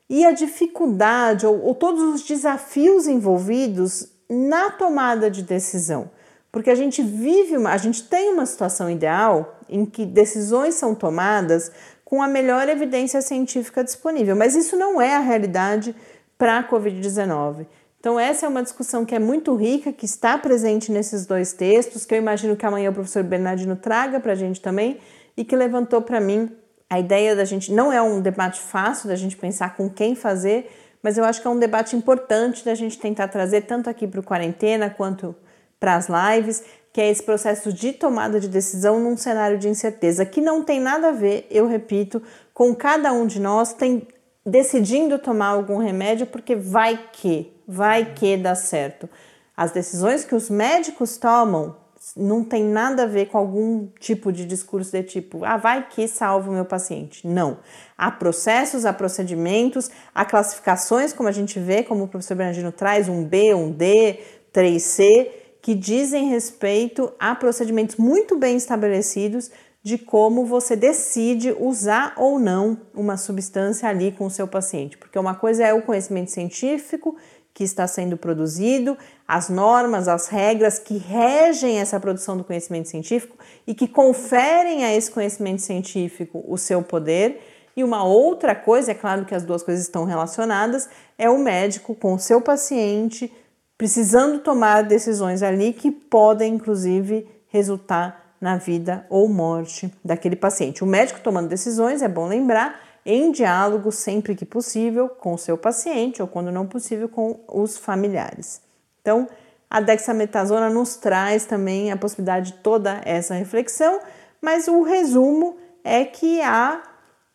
e 0.10 0.24
a 0.24 0.32
dificuldade 0.32 1.46
ou, 1.46 1.62
ou 1.62 1.76
todos 1.76 2.02
os 2.04 2.24
desafios 2.24 3.06
envolvidos 3.06 4.08
na 4.30 4.72
tomada 4.72 5.30
de 5.30 5.44
decisão. 5.44 6.10
Porque 6.50 6.70
a 6.70 6.76
gente 6.76 7.04
vive, 7.04 7.58
uma, 7.58 7.72
a 7.72 7.78
gente 7.78 8.04
tem 8.04 8.32
uma 8.32 8.46
situação 8.46 8.90
ideal 8.90 9.59
em 9.70 9.86
que 9.86 10.06
decisões 10.06 10.76
são 10.76 10.96
tomadas 10.96 11.72
com 12.04 12.22
a 12.22 12.28
melhor 12.28 12.68
evidência 12.68 13.22
científica 13.22 13.84
disponível, 13.84 14.36
mas 14.36 14.56
isso 14.56 14.76
não 14.76 15.00
é 15.00 15.16
a 15.16 15.20
realidade 15.20 15.96
para 16.38 16.58
a 16.58 16.64
Covid-19. 16.68 17.68
Então, 18.00 18.18
essa 18.18 18.46
é 18.46 18.50
uma 18.50 18.64
discussão 18.64 19.04
que 19.06 19.14
é 19.14 19.20
muito 19.20 19.54
rica, 19.56 19.92
que 19.92 20.06
está 20.06 20.38
presente 20.38 20.92
nesses 20.92 21.26
dois 21.26 21.52
textos, 21.52 22.06
que 22.06 22.14
eu 22.14 22.18
imagino 22.18 22.56
que 22.56 22.66
amanhã 22.66 22.90
o 22.90 22.94
professor 22.94 23.24
Bernardino 23.24 23.76
traga 23.76 24.20
para 24.20 24.32
a 24.32 24.36
gente 24.36 24.62
também, 24.62 25.00
e 25.36 25.44
que 25.44 25.56
levantou 25.56 26.02
para 26.02 26.20
mim 26.20 26.50
a 26.90 27.00
ideia 27.00 27.36
da 27.36 27.46
gente. 27.46 27.72
Não 27.72 27.92
é 27.92 28.02
um 28.02 28.22
debate 28.22 28.60
fácil 28.60 29.08
da 29.10 29.16
gente 29.16 29.38
pensar 29.38 29.76
com 29.76 29.90
quem 29.90 30.16
fazer, 30.16 30.72
mas 31.04 31.18
eu 31.18 31.24
acho 31.24 31.42
que 31.42 31.48
é 31.48 31.50
um 31.50 31.60
debate 31.60 31.96
importante 31.96 32.64
da 32.66 32.74
gente 32.74 32.98
tentar 32.98 33.28
trazer 33.28 33.62
tanto 33.62 33.90
aqui 33.90 34.08
para 34.08 34.20
o 34.20 34.24
quarentena 34.24 34.90
quanto 34.90 35.36
para 35.80 35.96
as 35.96 36.08
lives, 36.10 36.64
que 36.92 37.02
é 37.02 37.10
esse 37.10 37.24
processo 37.24 37.72
de 37.72 37.94
tomada 37.94 38.40
de 38.40 38.48
decisão 38.48 39.00
num 39.00 39.16
cenário 39.16 39.58
de 39.58 39.70
incerteza, 39.70 40.26
que 40.26 40.42
não 40.42 40.64
tem 40.64 40.80
nada 40.80 41.10
a 41.10 41.12
ver, 41.12 41.46
eu 41.50 41.68
repito, 41.68 42.22
com 42.54 42.74
cada 42.76 43.12
um 43.12 43.28
de 43.28 43.40
nós 43.40 43.74
tem 43.74 44.08
decidindo 44.46 45.20
tomar 45.20 45.50
algum 45.50 45.78
remédio 45.78 46.26
porque 46.26 46.56
vai 46.56 47.00
que, 47.12 47.54
vai 47.68 48.14
que 48.14 48.36
dá 48.38 48.56
certo. 48.56 49.10
As 49.56 49.72
decisões 49.72 50.24
que 50.24 50.34
os 50.34 50.50
médicos 50.50 51.18
tomam 51.18 51.76
não 52.16 52.44
tem 52.44 52.64
nada 52.64 53.04
a 53.04 53.06
ver 53.06 53.28
com 53.28 53.38
algum 53.38 53.88
tipo 54.00 54.32
de 54.32 54.46
discurso 54.46 54.92
de 54.92 55.04
tipo, 55.04 55.44
ah, 55.44 55.58
vai 55.58 55.88
que 55.88 56.08
salva 56.08 56.50
o 56.50 56.54
meu 56.54 56.66
paciente. 56.66 57.28
Não. 57.28 57.60
Há 57.98 58.10
processos, 58.10 58.86
há 58.86 58.94
procedimentos, 58.94 59.92
há 60.16 60.26
classificações, 60.26 61.14
como 61.14 61.30
a 61.30 61.32
gente 61.32 61.60
vê, 61.60 61.84
como 61.84 62.06
o 62.06 62.08
professor 62.08 62.36
Bernardino 62.36 62.72
traz, 62.72 63.10
um 63.10 63.24
B, 63.24 63.54
um 63.54 63.72
D, 63.72 64.20
3C, 64.54 65.30
que 65.70 65.76
dizem 65.76 66.30
respeito 66.30 67.14
a 67.20 67.36
procedimentos 67.36 67.96
muito 67.96 68.36
bem 68.36 68.58
estabelecidos 68.58 69.52
de 69.84 70.00
como 70.00 70.44
você 70.44 70.76
decide 70.76 71.56
usar 71.60 72.16
ou 72.18 72.40
não 72.40 72.76
uma 72.92 73.18
substância 73.18 73.88
ali 73.88 74.12
com 74.12 74.26
o 74.26 74.32
seu 74.32 74.48
paciente. 74.48 74.98
Porque 74.98 75.20
uma 75.20 75.36
coisa 75.36 75.64
é 75.64 75.72
o 75.72 75.84
conhecimento 75.84 76.32
científico 76.32 77.16
que 77.54 77.64
está 77.64 77.86
sendo 77.86 78.18
produzido, 78.18 78.98
as 79.28 79.48
normas, 79.48 80.08
as 80.08 80.28
regras 80.28 80.80
que 80.80 80.98
regem 80.98 81.78
essa 81.78 82.00
produção 82.00 82.36
do 82.36 82.44
conhecimento 82.44 82.90
científico 82.90 83.38
e 83.68 83.76
que 83.76 83.88
conferem 83.88 84.84
a 84.84 84.96
esse 84.96 85.12
conhecimento 85.12 85.62
científico 85.62 86.44
o 86.48 86.58
seu 86.58 86.82
poder. 86.82 87.44
E 87.78 87.84
uma 87.84 88.04
outra 88.04 88.56
coisa, 88.56 88.90
é 88.90 88.96
claro 88.96 89.24
que 89.24 89.36
as 89.36 89.44
duas 89.44 89.62
coisas 89.62 89.84
estão 89.84 90.04
relacionadas, 90.04 90.90
é 91.16 91.30
o 91.30 91.38
médico 91.38 91.94
com 91.94 92.16
o 92.16 92.20
seu 92.20 92.42
paciente 92.42 93.32
precisando 93.80 94.40
tomar 94.40 94.84
decisões 94.84 95.42
ali 95.42 95.72
que 95.72 95.90
podem, 95.90 96.56
inclusive, 96.56 97.26
resultar 97.48 98.36
na 98.42 98.58
vida 98.58 99.06
ou 99.10 99.30
morte 99.30 99.90
daquele 100.04 100.36
paciente. 100.36 100.84
O 100.84 100.88
médico 100.88 101.22
tomando 101.22 101.48
decisões, 101.48 102.02
é 102.02 102.08
bom 102.10 102.28
lembrar, 102.28 102.78
em 103.06 103.32
diálogo 103.32 103.90
sempre 103.90 104.36
que 104.36 104.46
possível 104.46 105.08
com 105.08 105.34
o 105.34 105.38
seu 105.38 105.58
paciente 105.58 106.22
ou 106.22 106.28
quando 106.28 106.52
não 106.52 106.68
possível 106.68 107.08
com 107.08 107.40
os 107.48 107.78
familiares. 107.78 108.62
Então, 109.02 109.30
a 109.70 109.80
dexametasona 109.80 110.70
nos 110.70 110.98
traz 110.98 111.46
também 111.46 111.90
a 111.90 111.96
possibilidade 111.96 112.52
de 112.52 112.58
toda 112.58 113.02
essa 113.06 113.34
reflexão, 113.34 114.02
mas 114.42 114.68
o 114.68 114.84
resumo 114.84 115.56
é 115.86 116.04
que 116.04 116.42
há 116.42 116.84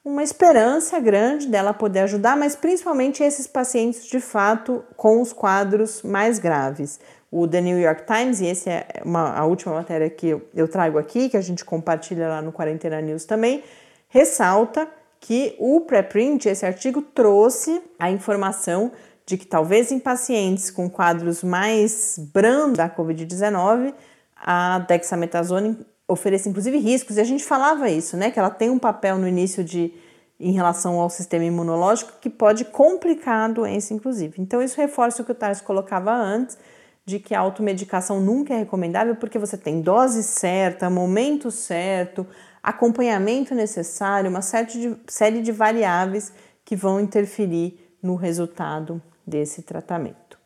uma 0.04 0.22
esperança 0.22 1.00
grande 1.00 1.48
dela 1.48 1.72
poder 1.72 2.00
ajudar, 2.00 2.36
mas 2.36 2.54
principalmente 2.54 3.22
esses 3.22 3.46
pacientes 3.46 4.04
de 4.04 4.20
fato 4.20 4.84
com 4.96 5.22
os 5.22 5.32
quadros 5.32 6.02
mais 6.02 6.38
graves. 6.38 7.00
O 7.30 7.48
The 7.48 7.60
New 7.62 7.80
York 7.80 8.04
Times, 8.06 8.40
e 8.40 8.48
essa 8.48 8.70
é 8.70 9.02
uma, 9.02 9.34
a 9.34 9.44
última 9.46 9.74
matéria 9.74 10.10
que 10.10 10.28
eu, 10.54 10.68
trago 10.68 10.98
aqui, 10.98 11.30
que 11.30 11.36
a 11.36 11.40
gente 11.40 11.64
compartilha 11.64 12.28
lá 12.28 12.42
no 12.42 12.52
Quarentena 12.52 13.00
News 13.00 13.24
também, 13.24 13.64
ressalta 14.08 14.86
que 15.18 15.56
o 15.58 15.80
preprint, 15.80 16.48
esse 16.48 16.66
artigo, 16.66 17.00
trouxe 17.00 17.80
a 17.98 18.10
informação 18.10 18.92
de 19.24 19.38
que 19.38 19.46
talvez 19.46 19.90
em 19.90 19.98
pacientes 19.98 20.70
com 20.70 20.88
quadros 20.88 21.42
mais 21.42 22.18
brandos 22.18 22.76
da 22.76 22.90
COVID-19, 22.90 23.94
a 24.36 24.80
dexametasona 24.80 25.78
ofereça 26.06 26.48
inclusive 26.48 26.78
riscos, 26.78 27.16
e 27.16 27.20
a 27.20 27.24
gente 27.24 27.44
falava 27.44 27.88
isso, 27.88 28.16
né, 28.16 28.30
que 28.30 28.38
ela 28.38 28.50
tem 28.50 28.70
um 28.70 28.78
papel 28.78 29.18
no 29.18 29.26
início 29.26 29.64
de 29.64 29.92
em 30.38 30.52
relação 30.52 31.00
ao 31.00 31.08
sistema 31.08 31.44
imunológico 31.44 32.14
que 32.20 32.28
pode 32.28 32.64
complicar 32.64 33.48
a 33.48 33.52
doença, 33.52 33.94
inclusive. 33.94 34.42
Então, 34.42 34.60
isso 34.60 34.76
reforça 34.76 35.22
o 35.22 35.24
que 35.24 35.32
o 35.32 35.34
Tars 35.34 35.60
colocava 35.60 36.12
antes, 36.12 36.58
de 37.06 37.18
que 37.18 37.34
a 37.34 37.40
automedicação 37.40 38.20
nunca 38.20 38.54
é 38.54 38.58
recomendável 38.58 39.14
porque 39.14 39.38
você 39.38 39.56
tem 39.56 39.80
dose 39.80 40.22
certa, 40.22 40.88
momento 40.88 41.50
certo, 41.50 42.26
acompanhamento 42.62 43.54
necessário, 43.54 44.30
uma 44.30 44.42
série 44.42 44.66
de, 44.66 44.96
série 45.06 45.42
de 45.42 45.52
variáveis 45.52 46.32
que 46.64 46.74
vão 46.74 46.98
interferir 46.98 47.78
no 48.02 48.14
resultado 48.14 49.00
desse 49.26 49.62
tratamento. 49.62 50.38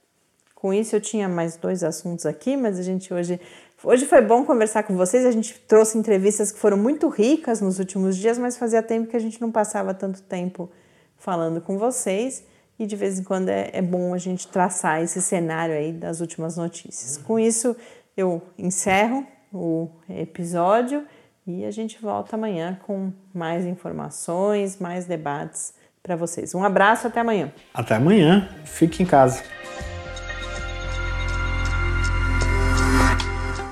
Com 0.54 0.74
isso, 0.74 0.96
eu 0.96 1.00
tinha 1.00 1.28
mais 1.28 1.56
dois 1.56 1.84
assuntos 1.84 2.26
aqui, 2.26 2.56
mas 2.56 2.78
a 2.78 2.82
gente 2.82 3.14
hoje. 3.14 3.40
Hoje 3.84 4.06
foi 4.06 4.20
bom 4.20 4.44
conversar 4.44 4.82
com 4.82 4.96
vocês. 4.96 5.24
A 5.24 5.30
gente 5.30 5.56
trouxe 5.60 5.96
entrevistas 5.96 6.50
que 6.50 6.58
foram 6.58 6.76
muito 6.76 7.08
ricas 7.08 7.60
nos 7.60 7.78
últimos 7.78 8.16
dias, 8.16 8.36
mas 8.36 8.56
fazia 8.56 8.82
tempo 8.82 9.08
que 9.08 9.16
a 9.16 9.20
gente 9.20 9.40
não 9.40 9.52
passava 9.52 9.94
tanto 9.94 10.20
tempo 10.22 10.68
falando 11.16 11.60
com 11.60 11.78
vocês. 11.78 12.44
E 12.76 12.86
de 12.86 12.96
vez 12.96 13.20
em 13.20 13.22
quando 13.22 13.48
é, 13.50 13.70
é 13.72 13.80
bom 13.80 14.12
a 14.12 14.18
gente 14.18 14.48
traçar 14.48 15.00
esse 15.00 15.22
cenário 15.22 15.74
aí 15.74 15.92
das 15.92 16.20
últimas 16.20 16.56
notícias. 16.56 17.16
Com 17.16 17.38
isso, 17.38 17.76
eu 18.16 18.42
encerro 18.58 19.24
o 19.52 19.88
episódio 20.10 21.04
e 21.46 21.64
a 21.64 21.70
gente 21.70 22.02
volta 22.02 22.34
amanhã 22.34 22.78
com 22.84 23.12
mais 23.32 23.64
informações, 23.64 24.78
mais 24.78 25.06
debates 25.06 25.72
para 26.02 26.16
vocês. 26.16 26.52
Um 26.52 26.64
abraço, 26.64 27.06
até 27.06 27.20
amanhã. 27.20 27.52
Até 27.72 27.94
amanhã. 27.94 28.48
Fique 28.64 29.04
em 29.04 29.06
casa. 29.06 29.42